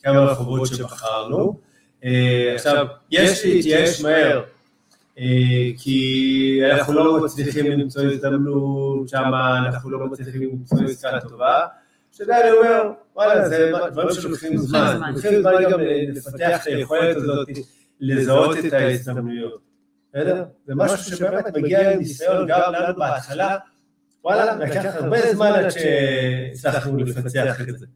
מכמה 0.01 0.21
רחובות 0.21 0.67
שבחרנו. 0.67 1.59
אה, 2.05 2.53
עכשיו, 2.55 2.87
יש 3.11 3.45
להתייאש 3.45 4.01
מהר, 4.01 4.43
אה, 5.19 5.25
כי 5.79 6.61
אנחנו 6.71 6.93
לא 6.93 7.25
מצליחים 7.25 7.67
למצוא 7.67 8.03
הזדמנות 8.03 9.09
שם, 9.09 9.33
אנחנו 9.67 9.91
לא 9.91 10.07
מצליחים 10.07 10.43
למצוא 10.43 10.79
עסקה 10.85 11.21
טובה. 11.21 11.67
שאתה 12.13 12.41
אני 12.41 12.51
אומר, 12.51 12.91
וואלה, 13.17 13.49
זה 13.49 13.73
דברים 13.93 14.13
שלוקחים 14.13 14.57
זמן, 14.57 15.01
לוקחים 15.15 15.41
זמן 15.41 15.53
גם 15.71 15.81
לפתח 16.15 16.63
את 16.63 16.67
היכולת 16.67 17.17
הזאת, 17.17 17.49
לזהות 18.01 18.57
את 18.67 18.73
ההזדמנויות, 18.73 19.72
בסדר? 20.15 20.45
זה 20.67 20.75
משהו 20.75 21.17
שבאמת 21.17 21.57
מגיע 21.57 21.93
עם 21.93 21.99
ניסיון 21.99 22.47
גם 22.49 22.61
לנו 22.73 22.99
בהתחלה, 22.99 23.57
וואלה, 24.25 24.57
לקח 24.57 24.95
הרבה 24.95 25.33
זמן 25.33 25.47
עד 25.47 25.71
שהצלחנו 25.71 26.97
לפצח 26.97 27.61
את 27.61 27.79
זה. 27.79 27.87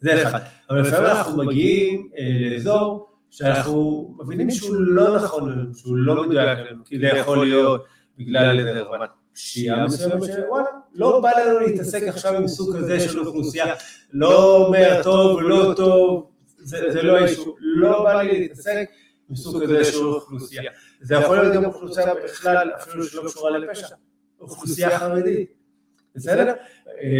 זה 0.00 0.22
אחד. 0.22 0.40
אבל 0.70 0.80
לפעמים 0.80 1.06
אנחנו 1.06 1.44
מגיעים 1.44 2.08
אה, 2.18 2.48
לאזור 2.50 3.08
שאנחנו 3.30 4.08
מבינים 4.18 4.50
שהוא 4.50 4.76
לא 4.78 5.16
נכון 5.16 5.72
שהוא 5.76 5.96
לא 5.96 6.22
מדויק 6.22 6.58
לנו, 6.58 6.84
כי 6.84 6.98
זה 6.98 7.06
יכול 7.06 7.46
להיות 7.46 7.84
בגלל 8.18 8.58
איזה 8.58 8.80
רמת 8.80 9.08
פשיעה 9.34 9.84
מסוימת 9.84 10.22
שוואלה, 10.22 10.64
לא 10.94 11.20
בא 11.20 11.30
לנו 11.38 11.60
להתעסק 11.60 12.02
עכשיו 12.08 12.36
עם 12.36 12.48
סוג 12.48 12.76
כזה 12.76 13.00
של 13.00 13.20
אוכלוסייה, 13.20 13.74
לא 14.12 14.56
אומר 14.66 15.00
טוב, 15.02 15.40
לא 15.40 15.74
טוב, 15.76 16.30
זה 16.58 17.02
לא 17.02 17.18
אישו, 17.18 17.56
לא 17.60 18.04
בא 18.04 18.22
לי 18.22 18.40
להתעסק 18.40 18.84
עם 19.30 19.36
סוג 19.36 19.62
כזה 19.62 19.84
של 19.84 20.04
אוכלוסייה. 20.04 20.72
זה 21.02 21.14
יכול 21.14 21.38
להיות 21.38 21.54
גם 21.54 21.64
אוכלוסייה 21.64 22.14
בכלל, 22.24 22.70
אפילו 22.76 23.04
שלא 23.04 23.22
קשורה 23.26 23.58
לפשע, 23.58 23.86
אוכלוסייה 24.40 24.98
חרדית. 24.98 25.52
בסדר? 26.14 26.54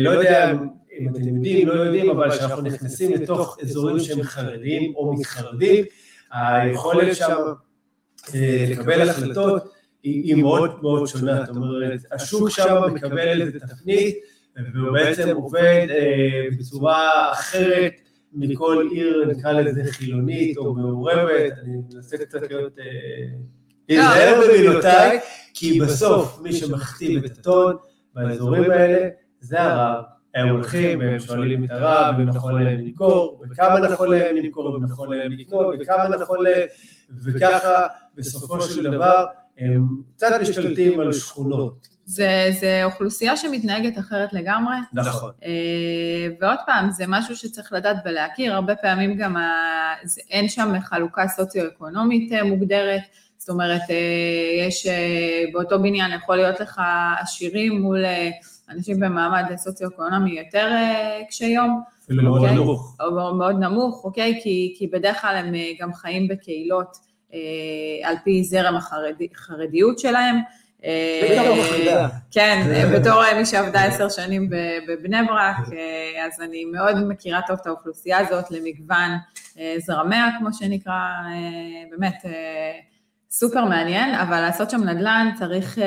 לא 0.00 0.10
יודע 0.10 0.52
אם 0.98 1.08
אתם 1.08 1.36
יודעים, 1.36 1.68
לא 1.68 1.72
יודעים, 1.72 2.10
אבל 2.10 2.30
כשאנחנו 2.30 2.62
נכנסים 2.62 3.12
לתוך 3.12 3.58
אזורים 3.62 4.00
שהם 4.00 4.22
חרדים 4.22 4.94
או 4.94 5.14
מתחרדים, 5.18 5.84
היכולת 6.32 7.16
שם 7.16 7.36
לקבל 8.70 9.08
החלטות 9.08 9.72
היא 10.02 10.34
מאוד 10.34 10.82
מאוד 10.82 11.06
שונה, 11.06 11.44
זאת 11.46 11.56
אומרת, 11.56 12.00
השוק 12.12 12.50
שם 12.50 12.82
מקבל 12.94 13.48
את 13.48 13.62
התפנית, 13.62 14.16
והוא 14.74 14.92
בעצם 14.92 15.36
עובד 15.36 15.86
בצורה 16.58 17.32
אחרת 17.32 17.92
מכל 18.32 18.88
עיר, 18.90 19.24
נקרא 19.28 19.52
לזה 19.52 19.92
חילונית 19.92 20.56
או 20.56 20.74
מעורבת, 20.74 21.52
אני 21.62 21.76
מנסה 21.94 22.18
קצת 22.18 22.42
להיות... 22.50 22.72
להיזהר 23.88 24.40
במילותיי, 24.44 25.20
כי 25.54 25.80
בסוף 25.80 26.40
מי 26.42 26.52
שמכתיב 26.52 27.24
את 27.24 27.38
הטון 27.38 27.76
באזורים 28.14 28.70
האלה 28.70 29.08
זה 29.40 29.62
הרב. 29.62 30.04
הם 30.34 30.48
הולכים 30.48 31.00
והם 31.00 31.20
שואלים 31.20 31.64
את 31.64 31.70
הרב 31.70 32.14
אם 32.20 32.26
נכון 32.26 32.62
להם 32.62 32.78
למכור, 32.78 33.42
וכמה 33.50 33.80
נכון 33.80 34.10
להם 34.10 34.36
למכור, 34.36 34.76
אם 34.76 34.84
נכון 34.84 35.16
להם 35.16 35.32
לקנות, 35.32 35.74
וכמה 35.80 36.08
נכון 36.08 36.44
להם, 36.44 36.66
וככה 37.24 37.86
בסופו 38.16 38.60
של 38.60 38.90
דבר 38.90 39.24
הם 39.58 39.86
קצת 40.16 40.40
משתלטים 40.40 41.00
על 41.00 41.12
שכונות. 41.12 41.88
זה, 42.04 42.50
זה 42.60 42.84
אוכלוסייה 42.84 43.36
שמתנהגת 43.36 43.98
אחרת 43.98 44.32
לגמרי. 44.32 44.76
נכון. 44.92 45.30
ועוד 46.40 46.58
פעם, 46.66 46.90
זה 46.90 47.04
משהו 47.08 47.36
שצריך 47.36 47.72
לדעת 47.72 47.96
ולהכיר, 48.04 48.54
הרבה 48.54 48.74
פעמים 48.74 49.16
גם 49.16 49.36
ה... 49.36 49.50
אין 50.30 50.48
שם 50.48 50.80
חלוקה 50.80 51.28
סוציו-אקונומית 51.28 52.32
מוגדרת, 52.44 53.02
זאת 53.42 53.48
אומרת, 53.48 53.82
יש, 54.68 54.86
באותו 55.52 55.82
בניין 55.82 56.12
יכול 56.12 56.36
להיות 56.36 56.60
לך 56.60 56.80
עשירים 57.20 57.80
מול 57.80 58.04
אנשים 58.70 59.00
במעמד 59.00 59.56
סוציו-אקונומי 59.56 60.38
יותר 60.38 60.70
קשי 61.28 61.46
יום. 61.46 61.82
אפילו 62.04 62.22
מאוד 62.22 62.40
אוקיי? 62.40 62.54
נמוך. 62.56 62.96
או 63.00 63.34
מאוד 63.34 63.58
נמוך, 63.60 64.04
אוקיי? 64.04 64.40
כי, 64.42 64.74
כי 64.78 64.86
בדרך 64.86 65.20
כלל 65.20 65.36
הם 65.36 65.54
גם 65.80 65.94
חיים 65.94 66.28
בקהילות 66.28 66.96
על 68.04 68.16
פי 68.24 68.44
זרם 68.44 68.76
החרדיות 68.76 69.98
שלהם. 69.98 70.36
כן, 72.30 72.86
בתור 72.94 73.22
מי 73.38 73.46
שעבדה 73.46 73.84
עשר 73.84 74.08
שנים 74.08 74.50
בבני 74.88 75.26
ברק, 75.28 75.56
אז 76.26 76.40
אני 76.40 76.64
מאוד 76.64 76.96
מכירה 77.08 77.40
טוב 77.46 77.58
את 77.62 77.66
האוכלוסייה 77.66 78.18
הזאת 78.18 78.50
למגוון 78.50 79.10
זרמיה, 79.78 80.28
כמו 80.38 80.52
שנקרא, 80.52 81.00
באמת 81.90 82.24
סופר 83.34 83.64
מעניין, 83.64 84.14
אבל 84.14 84.40
לעשות 84.40 84.70
שם 84.70 84.80
נדל"ן 84.84 85.30
צריך 85.38 85.78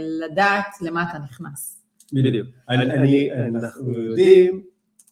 לדעת 0.00 0.66
למה 0.80 1.04
אתה 1.10 1.18
נכנס. 1.18 1.82
בדיוק. 2.12 2.48
אנחנו 2.68 3.92
יודעים 3.92 4.62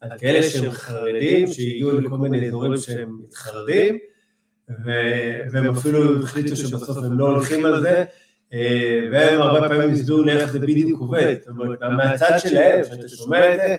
על 0.01 0.11
כאלה 0.19 0.43
שהם 0.43 0.71
חרדים, 0.71 1.47
שהגיעו 1.47 2.01
לכל 2.01 2.17
מיני 2.17 2.49
אזורים 2.49 2.77
שהם 2.77 3.19
מתחרדים, 3.25 3.99
והם 5.53 5.71
אפילו 5.77 6.23
החליטו 6.23 6.57
שבסוף 6.57 6.97
הם 6.97 7.19
לא 7.19 7.25
הולכים 7.25 7.65
על 7.65 7.83
זה, 7.83 8.05
והם 9.13 9.41
הרבה 9.41 9.69
פעמים 9.69 9.91
הסבירו 9.91 10.23
לי 10.23 10.33
איך 10.33 10.53
זה 10.53 10.59
בדיוק 10.59 11.01
עובד, 11.01 11.35
זאת 11.39 11.49
אומרת, 11.49 11.83
מהצד 11.83 12.39
שלהם, 12.39 12.83
כשאתה 12.83 13.09
שומע 13.09 13.55
את 13.55 13.61
זה, 13.67 13.77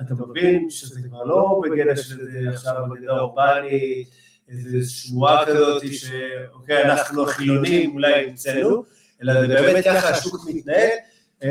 אתה 0.00 0.14
מבין 0.14 0.70
שזה 0.70 1.00
כבר 1.08 1.24
לא 1.24 1.60
בגלל 1.64 1.96
שזה 1.96 2.40
עכשיו 2.48 2.74
בגלל 2.94 3.18
אורבני, 3.18 4.04
איזו 4.48 4.90
שמועה 4.90 5.46
כזאת 5.46 5.82
שאוקיי, 5.92 6.84
אנחנו 6.84 7.22
החילונים 7.22 7.92
אולי 7.94 8.14
המצאנו, 8.14 8.84
אלא 9.22 9.40
זה 9.40 9.46
באמת 9.46 9.84
ככה 9.84 10.08
השוק 10.08 10.46
מתנהל. 10.48 10.88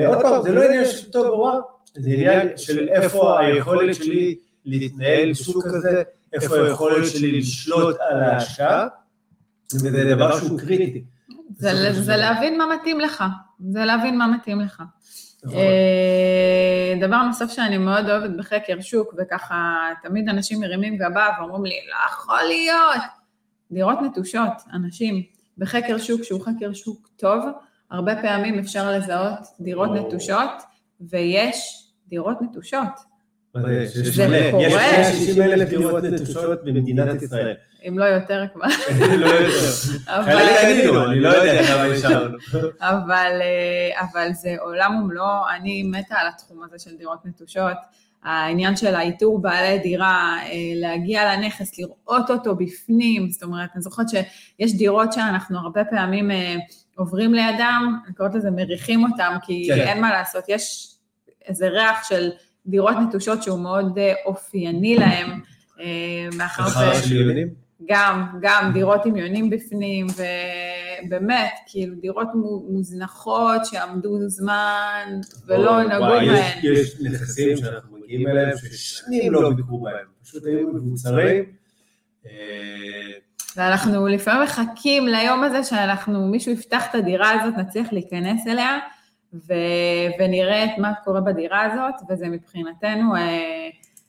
עוד 0.07 0.21
פעם, 0.21 0.41
זה 0.43 0.51
לא 0.51 0.63
עניין 0.63 0.85
של 0.85 1.11
טוב 1.11 1.25
או 1.25 1.43
רע, 1.43 1.59
זה 1.95 2.09
עניין 2.09 2.57
של 2.57 2.89
איפה 2.89 3.39
היכולת 3.39 3.95
שלי 3.95 4.35
להתנהל 4.65 5.31
בשוק 5.31 5.65
הזה, 5.65 6.03
איפה 6.33 6.55
היכולת 6.55 7.07
שלי 7.07 7.39
לשלוט 7.39 7.95
על 8.09 8.23
ההשקעה, 8.23 8.87
וזה 9.73 10.03
דבר 10.15 10.39
שהוא 10.39 10.59
קריטי. 10.59 11.03
זה 11.93 12.15
להבין 12.15 12.57
מה 12.57 12.65
מתאים 12.75 12.99
לך, 12.99 13.23
זה 13.69 13.85
להבין 13.85 14.17
מה 14.17 14.27
מתאים 14.27 14.61
לך. 14.61 14.83
דבר 17.01 17.23
נוסף 17.23 17.51
שאני 17.51 17.77
מאוד 17.77 18.09
אוהבת 18.09 18.29
בחקר 18.29 18.81
שוק, 18.81 19.13
וככה 19.17 19.89
תמיד 20.03 20.29
אנשים 20.29 20.59
מרימים 20.59 20.97
גבה 20.97 21.27
ואומרים 21.39 21.63
לי, 21.63 21.79
לא 21.89 22.11
יכול 22.11 22.41
להיות. 22.47 23.03
דירות 23.71 23.97
נטושות, 24.01 24.51
אנשים, 24.73 25.23
בחקר 25.57 25.97
שוק 25.97 26.23
שהוא 26.23 26.41
חקר 26.41 26.73
שוק 26.73 27.09
טוב, 27.15 27.45
הרבה 27.91 28.21
פעמים 28.21 28.59
אפשר 28.59 28.91
לזהות 28.91 29.39
דירות 29.59 29.89
נטושות, 29.91 30.49
ויש 31.01 31.87
דירות 32.07 32.41
נטושות. 32.41 32.87
זה 33.53 34.47
קורה. 34.51 34.63
יש 34.63 34.73
160 34.73 35.41
אלף 35.41 35.69
דירות 35.69 36.03
נטושות 36.03 36.63
במדינת 36.63 37.21
ישראל. 37.21 37.55
אם 37.87 37.99
לא 37.99 38.05
יותר 38.05 38.45
כבר. 38.53 38.67
לא 39.17 39.25
יותר. 39.25 41.11
אני 41.11 41.19
לא 41.19 41.29
יודע 41.29 41.63
כמה 41.67 41.87
יש 41.87 42.03
לנו. 42.03 42.37
אבל 43.99 44.29
זה 44.33 44.55
עולם 44.59 44.95
ומלואו, 44.95 45.49
אני 45.55 45.83
מתה 45.83 46.15
על 46.15 46.27
התחום 46.27 46.63
הזה 46.63 46.79
של 46.79 46.97
דירות 46.97 47.25
נטושות. 47.25 47.77
העניין 48.23 48.75
של 48.75 48.95
האיתור 48.95 49.41
בעלי 49.41 49.79
דירה, 49.79 50.37
להגיע 50.75 51.35
לנכס, 51.35 51.79
לראות 51.79 52.29
אותו 52.29 52.55
בפנים, 52.55 53.29
זאת 53.29 53.43
אומרת, 53.43 53.69
אני 53.75 53.81
זוכרת 53.81 54.05
שיש 54.09 54.77
דירות 54.77 55.13
שאנחנו 55.13 55.59
הרבה 55.59 55.85
פעמים 55.85 56.31
עוברים 56.95 57.33
לידם, 57.33 57.95
אני 58.05 58.15
קוראת 58.15 58.35
לזה 58.35 58.51
מריחים 58.51 59.03
אותם, 59.03 59.35
כי 59.45 59.73
אין 59.73 60.01
מה 60.01 60.11
לעשות, 60.11 60.43
יש 60.47 60.95
איזה 61.45 61.67
ריח 61.67 62.03
של 62.03 62.29
דירות 62.65 62.95
נטושות 63.07 63.43
שהוא 63.43 63.59
מאוד 63.59 63.97
אופייני 64.25 64.95
להם, 64.95 65.41
מאחר 66.37 66.69
ש... 66.69 67.11
גם, 67.85 68.25
גם 68.41 68.71
דירות 68.73 69.05
עם 69.05 69.15
יונים 69.15 69.49
בפנים, 69.49 70.07
ובאמת, 71.05 71.51
כאילו 71.67 71.95
דירות 71.95 72.27
מוזנחות 72.69 73.65
שעמדו 73.65 74.29
זמן 74.29 75.19
ולא 75.45 75.83
נגעו 75.83 75.99
בהן. 76.01 76.59
יש 76.63 77.01
נכסים 77.01 77.57
שאנחנו 77.57 77.97
מגיעים 77.97 78.27
אליהם 78.27 78.57
ששנים 78.57 79.33
לא 79.33 79.49
ביקרו 79.49 79.79
בהם, 79.79 80.05
פשוט 80.23 80.45
היו 80.45 80.67
מבוצרים. 80.73 81.43
ואנחנו 83.55 84.07
לפעמים 84.07 84.43
מחכים 84.43 85.07
ליום 85.07 85.43
הזה 85.43 85.63
שאנחנו, 85.63 86.27
מישהו 86.27 86.51
יפתח 86.51 86.83
את 86.89 86.95
הדירה 86.95 87.31
הזאת, 87.31 87.57
נצליח 87.57 87.93
להיכנס 87.93 88.47
אליה, 88.47 88.79
ו- 89.33 90.09
ונראה 90.19 90.65
את 90.65 90.69
מה 90.77 90.93
קורה 91.03 91.21
בדירה 91.21 91.63
הזאת, 91.63 92.09
וזה 92.09 92.27
מבחינתנו, 92.27 93.13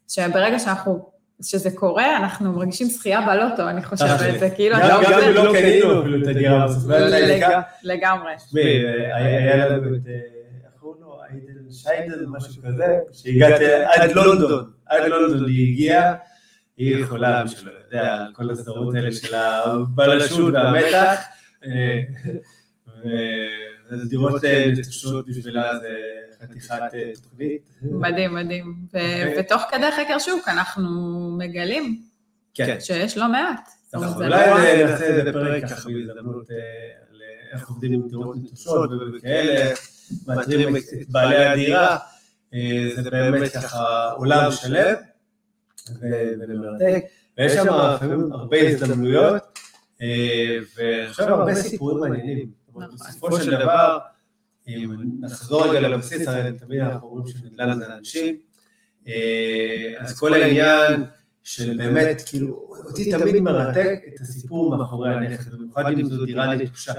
שברגע 0.08 0.58
שאנחנו, 0.58 1.08
שזה 1.42 1.70
קורה, 1.70 2.16
אנחנו 2.16 2.52
מרגישים 2.52 2.86
זכייה 2.86 3.20
בלוטו, 3.26 3.68
אני 3.68 3.82
חושבת, 3.84 4.38
זה 4.38 4.50
כאילו... 4.50 4.76
גם 4.76 5.20
אם 5.28 5.34
לא 5.34 5.52
קנינו 5.52 6.00
אפילו 6.00 6.22
את 6.22 6.28
הדירה 6.28 6.64
הזאת. 6.64 7.00
לגמרי. 7.82 8.32
היה 9.14 9.66
לנו 9.68 9.94
את, 9.96 10.00
איך 10.06 10.72
קוראים 10.80 11.02
לו, 11.02 11.20
איידל 11.30 11.70
שיידל, 11.70 12.26
משהו 12.28 12.62
כזה, 12.62 12.98
שהגעתי 13.12 13.64
עד 13.64 14.10
לונדון, 14.10 14.70
עד 14.86 15.02
לונדון 15.08 15.48
היא 15.48 15.72
הגיעה, 15.72 16.14
היא 16.76 16.96
יכולה, 16.96 17.44
מי 17.44 17.50
שלא 17.50 17.70
יודע, 17.86 18.26
כל 18.32 18.50
הסדרות 18.50 18.94
האלה 18.94 19.12
של 19.12 19.34
הבלשות 19.34 20.54
והמתח, 20.54 21.20
וזה 23.90 24.04
דירות 24.08 24.42
נטושות 24.78 25.26
בשבילה, 25.28 25.78
זה 25.78 25.88
חתיכת 26.42 26.80
תוכנית. 27.22 27.62
מדהים, 27.82 28.34
מדהים. 28.34 28.76
ותוך 29.38 29.62
כדי 29.70 29.90
חקר 29.90 30.18
שוק 30.18 30.48
אנחנו 30.48 30.90
מגלים 31.38 32.02
שיש 32.80 33.16
לא 33.18 33.28
מעט. 33.28 33.68
אולי 33.94 34.84
נעשה 34.84 35.04
איזה 35.04 35.32
פרק 35.32 35.62
ככה 35.64 35.88
בהזדמנות 35.88 36.50
על 37.10 37.20
איך 37.52 37.68
עובדים 37.68 37.92
עם 37.92 38.08
דירות 38.08 38.36
נטושות 38.36 38.90
וכאלה, 39.18 39.74
מאתרים 40.26 40.76
את 40.76 40.82
בעלי 41.08 41.44
הדירה, 41.44 41.96
זה 42.96 43.10
באמת 43.10 43.52
ככה 43.52 44.10
עולם 44.10 44.52
שלם. 44.52 44.94
ומרתק, 46.00 47.04
ויש 47.38 47.52
שם 47.52 47.66
לפעמים 47.94 48.32
הרבה 48.32 48.56
הזדמנויות, 48.60 49.58
ועכשיו 50.76 51.34
הרבה 51.34 51.54
סיפורים 51.54 51.98
מעניינים. 51.98 52.50
בסופו 52.94 53.40
של 53.40 53.50
דבר, 53.50 53.98
אם 54.68 54.96
נחזור 55.20 55.66
רגע 55.66 55.88
לבסיס, 55.88 56.28
הרי 56.28 56.58
תמיד 56.58 56.80
אנחנו 56.80 57.08
אומרים 57.08 57.26
שנדל"ן 57.26 57.78
זה 57.78 57.94
אנשים, 57.94 58.36
אז 59.98 60.18
כל 60.18 60.34
העניין 60.34 61.04
של 61.42 61.76
באמת, 61.76 62.22
כאילו, 62.26 62.70
אותי 62.84 63.10
תמיד 63.10 63.42
מרתק 63.42 64.00
את 64.14 64.20
הסיפור 64.20 64.76
מאחורי 64.76 65.14
הנכס, 65.14 65.46
במיוחד 65.46 65.84
אם 65.92 66.04
זו 66.04 66.24
דירה 66.24 66.54
נטושה. 66.54 66.92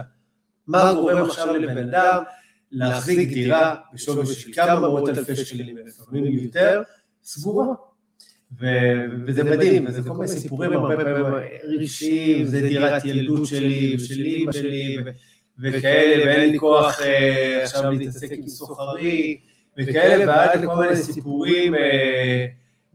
מה 0.68 0.94
גורם 0.94 1.26
עכשיו 1.26 1.54
לבן 1.56 1.78
אדם 1.78 2.24
להחזיק 2.72 3.30
דירה 3.30 3.76
בשווי 3.94 4.26
של 4.26 4.54
כמה 4.54 4.80
מאות 4.80 5.10
אלפי 5.10 5.36
שקלים, 5.36 5.76
ולפעמים 5.76 6.26
יותר, 6.26 6.82
סגורה. 7.24 7.66
וזה 9.28 9.44
מדהים, 9.44 9.86
וזה 9.88 10.04
כל 10.04 10.14
מיני 10.14 10.28
סיפורים 10.28 10.74
הרבה 10.74 10.96
פעמים 10.98 11.26
רגשיים, 11.64 12.46
זה 12.46 12.62
דירת 12.62 13.06
ילדות 13.06 13.48
שלי, 13.48 13.96
ושל 13.96 14.20
אימא 14.20 14.52
שלי, 14.52 14.98
וכאלה, 15.62 16.26
ואין 16.26 16.52
לי 16.52 16.60
כוח 16.60 17.00
עכשיו 17.64 17.92
להתעסק 17.92 18.32
עם 18.32 18.48
סוחרי, 18.48 19.40
וכאלה, 19.78 20.28
ועד 20.28 20.60
לכל 20.64 20.76
מיני 20.76 20.96
סיפורים 20.96 21.76
אה, 21.76 22.46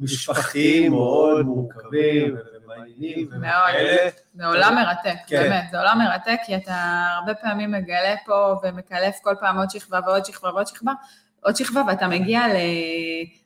משפחתיים 0.00 0.92
מאוד 0.92 1.46
מורכבים 1.46 2.36
ומעניינים 2.64 3.26
וכאלה. 3.26 4.10
זה 4.34 4.46
עולם 4.46 4.74
מרתק, 4.74 5.18
כן. 5.26 5.42
באמת, 5.42 5.64
זה 5.70 5.78
עולם 5.78 5.98
מרתק, 5.98 6.38
כי 6.46 6.56
אתה 6.56 7.06
הרבה 7.18 7.34
פעמים 7.34 7.72
מגלה 7.72 8.14
פה 8.26 8.54
ומקלף 8.62 9.18
כל 9.22 9.34
פעם 9.40 9.58
עוד 9.58 9.70
שכבה 9.70 10.00
ועוד 10.06 10.24
שכבה 10.24 10.50
ועוד 10.50 10.66
שכבה, 10.66 10.92
עוד 11.40 11.56
שכבה, 11.56 11.82
ואתה 11.88 12.08
מגיע 12.08 12.48
ל... 12.48 12.56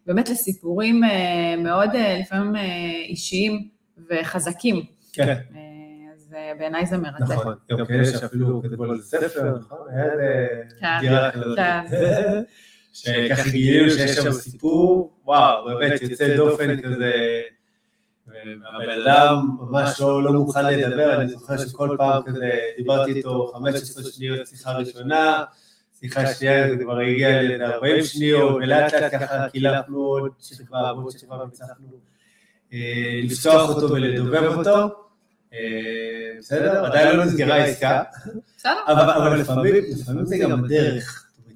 באמת 0.06 0.28
לסיפורים 0.28 1.04
אה, 1.04 1.54
מאוד 1.58 1.90
אה, 1.94 2.18
לפעמים 2.20 2.56
אה, 2.56 2.62
אישיים 3.08 3.68
וחזקים. 4.10 4.82
כן, 5.12 5.28
אה, 5.28 5.34
אה, 5.56 5.67
בעיניי 6.58 6.86
זה 6.86 6.96
מרתק. 6.98 7.20
נכון. 7.20 7.54
גם 7.70 7.86
כאלה 7.86 8.04
שאפילו 8.04 8.62
כתבו 8.62 8.84
על 8.84 9.00
ספר, 9.00 9.56
נכון? 9.58 9.78
היה 9.90 10.04
איזה 10.04 10.46
כן, 10.80 10.86
דירה 11.00 11.30
כזאת. 11.30 11.56
כן. 11.56 11.84
שככה 12.92 13.50
גילינו 13.50 13.90
שיש 13.90 14.10
שם 14.10 14.32
סיפור, 14.32 15.12
וואו, 15.24 15.64
באמת 15.64 16.02
יוצא 16.02 16.36
דופן 16.36 16.82
כזה, 16.82 17.12
והבן 18.26 19.02
אדם 19.02 19.48
ממש 19.60 20.00
לא 20.00 20.22
לא 20.22 20.32
מוכן 20.32 20.66
לדבר, 20.66 21.20
אני 21.20 21.28
זוכר 21.28 21.56
שכל 21.56 21.96
פעם 21.98 22.22
כזה 22.22 22.50
דיברתי 22.76 23.12
איתו 23.12 23.52
15 23.54 24.04
שניות 24.12 24.46
שיחה 24.46 24.72
ראשונה, 24.72 25.44
שיחה 26.00 26.34
שנייה 26.34 26.68
זה 26.68 26.84
כבר 26.84 26.98
הגיע 26.98 27.42
ל-40 27.42 28.04
שניות, 28.04 28.54
ולאט 28.54 28.94
לאט 28.94 29.14
ככה 29.14 29.48
קילפנו 29.48 29.98
עוד 29.98 30.32
שכבה 30.40 30.92
ועוד 30.96 31.12
שכבה 31.12 31.36
והצלחנו 31.36 31.88
אה, 32.72 33.20
לפתוח 33.24 33.70
אותו 33.70 33.90
ולדובב 33.90 34.58
אותו. 34.58 35.07
אה, 35.54 35.58
בסדר? 36.38 36.84
עדיין 36.84 37.16
לא 37.16 37.24
נסגרה 37.24 37.54
העסקה, 37.54 38.02
בסדר, 38.56 38.72
אבל, 38.86 39.10
אבל 39.10 39.40
לפעמים, 39.40 39.74
זה 40.24 40.38
גם 40.38 40.52
אומרת, 40.52 40.70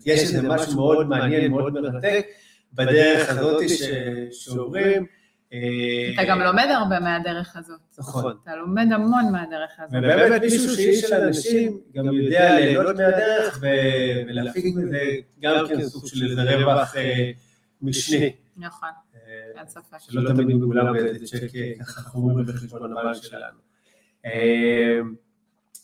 יש 0.06 0.20
איזה 0.20 0.42
משהו 0.42 0.76
מאוד 0.76 1.08
מעניין, 1.08 1.50
מאוד 1.50 1.72
מרתק, 1.72 2.26
בדרך 2.74 3.30
הזאת 3.30 3.68
ש, 3.68 3.82
שעוברים. 4.30 5.06
אה, 5.52 5.58
אתה 6.14 6.22
גם 6.28 6.40
לומד 6.40 6.66
הרבה 6.70 7.00
מהדרך 7.00 7.56
הזאת. 7.56 7.80
נכון. 7.98 8.36
אתה 8.42 8.56
לומד 8.56 8.86
המון 8.92 9.32
מהדרך 9.32 9.70
הזאת. 9.78 9.94
ובאמת 9.98 10.42
מישהו 10.42 10.74
שאיש 10.76 11.00
של 11.00 11.14
אנשים 11.14 11.80
גם 11.94 12.12
יודע 12.12 12.54
ליהנות 12.60 12.96
מהדרך 12.96 13.60
ולהפיק 13.62 14.64
מזה 14.76 15.00
גם 15.42 15.66
כן 15.68 15.82
סוג 15.82 16.06
של 16.06 16.30
איזה 16.30 16.56
רווח 16.56 16.96
אה, 16.96 17.30
משני. 17.82 18.32
נכון, 18.56 18.88
אין 19.56 19.66
ספק. 19.68 19.98
שלא 19.98 20.28
תמיד 20.28 20.56
מגולם 20.56 20.92
באיזה 20.92 21.26
צ'ק 21.26 21.46
ככה 21.80 22.00
חמור 22.00 22.42
בחשבון 22.42 22.92
הבנק 22.92 23.22
שלנו. 23.22 23.71
אה, 24.26 25.00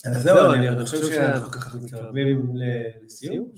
אז 0.05 0.23
זהו, 0.23 0.53
אני 0.53 0.69
אני 0.69 0.85
חושב 0.85 1.07
שאנחנו 1.07 1.51
ככה 1.51 1.77
מתקרבים 1.77 2.53
לסיום. 3.05 3.49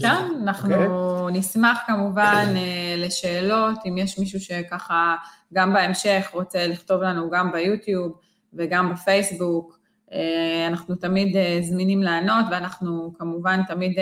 כן, 0.00 0.06
אנחנו 0.42 0.74
אוקיי. 0.74 1.38
נשמח 1.38 1.78
כמובן 1.86 2.46
אה, 2.56 2.94
לשאלות, 2.98 3.78
אם 3.88 3.98
יש 3.98 4.18
מישהו 4.18 4.40
שככה 4.40 5.16
גם 5.52 5.72
בהמשך 5.72 6.30
רוצה 6.32 6.66
לכתוב 6.66 7.02
לנו 7.02 7.30
גם 7.30 7.52
ביוטיוב 7.52 8.12
וגם 8.54 8.92
בפייסבוק. 8.94 9.78
אה, 10.12 10.66
אנחנו 10.66 10.94
תמיד 10.94 11.36
אה, 11.36 11.58
זמינים 11.62 12.02
לענות, 12.02 12.44
ואנחנו 12.50 13.12
כמובן 13.18 13.60
תמיד 13.68 13.98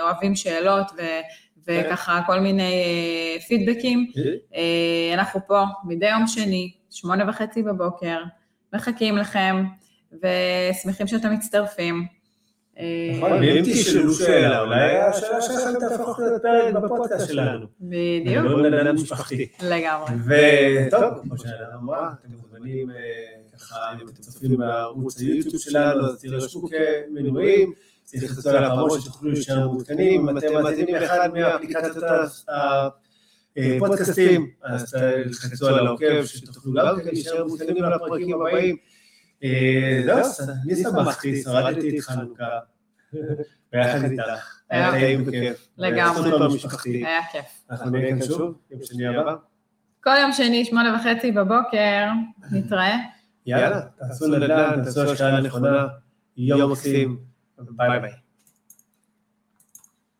אוהבים 0.00 0.34
שאלות 0.36 0.86
ו- 0.96 1.20
וככה 1.66 2.20
כל 2.26 2.40
מיני 2.40 2.72
פידבקים. 3.48 4.10
אה, 4.54 5.14
אנחנו 5.14 5.40
פה 5.46 5.62
מדי 5.84 6.10
יום 6.10 6.26
שני, 6.26 6.72
שמונה 6.90 7.30
וחצי 7.30 7.62
בבוקר, 7.62 8.22
מחכים 8.74 9.18
לכם, 9.18 9.64
ושמחים 10.12 11.06
שאתם 11.06 11.32
מצטרפים. 11.32 12.06
אה, 12.78 12.84
נכון, 13.16 13.32
ואם 13.32 13.62
תשאלו 13.64 14.14
שאלה, 14.14 14.60
אולי 14.60 14.96
השאלה 14.96 15.42
שלכם 15.42 15.72
תהפוך 15.80 16.18
להיות 16.18 16.42
פרק 16.42 16.74
בפודקאסט 16.74 17.28
שלנו. 17.28 17.66
בדיוק, 17.80 18.44
מדברים 18.44 18.64
על 18.64 18.74
אדם 18.74 18.94
משפחתי. 18.94 19.48
לגמרי. 19.62 20.10
וטוב, 20.86 21.22
כמו 21.22 21.38
שאלה 21.38 21.74
אמרה, 21.82 22.12
אתם 22.20 22.32
מוזמנים 22.32 22.90
אה, 22.90 22.96
ככה, 23.58 23.76
אם 24.02 24.08
אתם 24.08 24.22
צופים 24.22 24.56
בערוץ 24.56 25.20
היוטיוב 25.20 25.58
שלנו, 25.58 26.06
אז 26.06 26.20
תירשמו 26.20 26.68
כמנויים, 26.68 27.72
תלחצו 28.10 28.50
על 28.50 28.64
הפעמות 28.64 29.00
שתוכלו 29.00 29.30
להישאר 29.30 29.68
מעודכנים, 29.68 30.28
אם 30.28 30.38
אתם 30.38 30.52
מאזינים 30.52 30.94
לאחד 30.94 31.28
מהאפליקציות 31.32 32.04
ה- 33.58 33.76
הפודקאסטים, 33.76 34.50
אז 34.62 34.94
תלחצו 35.24 35.68
על 35.68 35.86
העוקב, 35.86 36.24
שתוכלו 36.24 36.72
גם 36.72 36.96
כן 37.04 37.10
להישאר 37.12 37.44
מעודכנים 37.46 37.84
על 37.84 37.92
הפרקים 37.92 38.34
הבאים. 38.40 38.76
אה, 39.44 40.00
זהו, 40.04 40.18
אז 40.18 40.50
אני 40.66 40.76
שמחתי, 40.76 41.42
שרדתי 41.42 41.98
את 41.98 42.02
חנוכה, 42.04 42.44
ביחד 43.72 44.04
איתך, 44.10 44.58
היה 44.70 44.90
טעים 44.90 45.22
וכיף. 45.26 45.68
לגמרי. 45.78 46.30
היה 47.04 47.20
כיף. 47.32 47.44
אנחנו 47.70 47.90
נהיה 47.90 48.08
כאן 48.08 48.22
שוב, 48.22 48.58
יום 48.70 48.80
שני 48.84 49.06
הבא. 49.06 49.34
כל 50.04 50.10
יום 50.22 50.32
שני, 50.32 50.64
שמונה 50.64 50.96
וחצי 51.00 51.32
בבוקר, 51.32 52.06
נתראה. 52.52 52.96
יאללה, 53.46 53.80
תעשו 53.98 54.26
נדל"ן, 54.26 54.84
תעשו 54.84 55.12
השקעה 55.12 55.40
נכונה, 55.40 55.86
יום 56.36 56.72
מקסים, 56.72 57.18
ביי 57.58 58.00
ביי. 58.00 58.10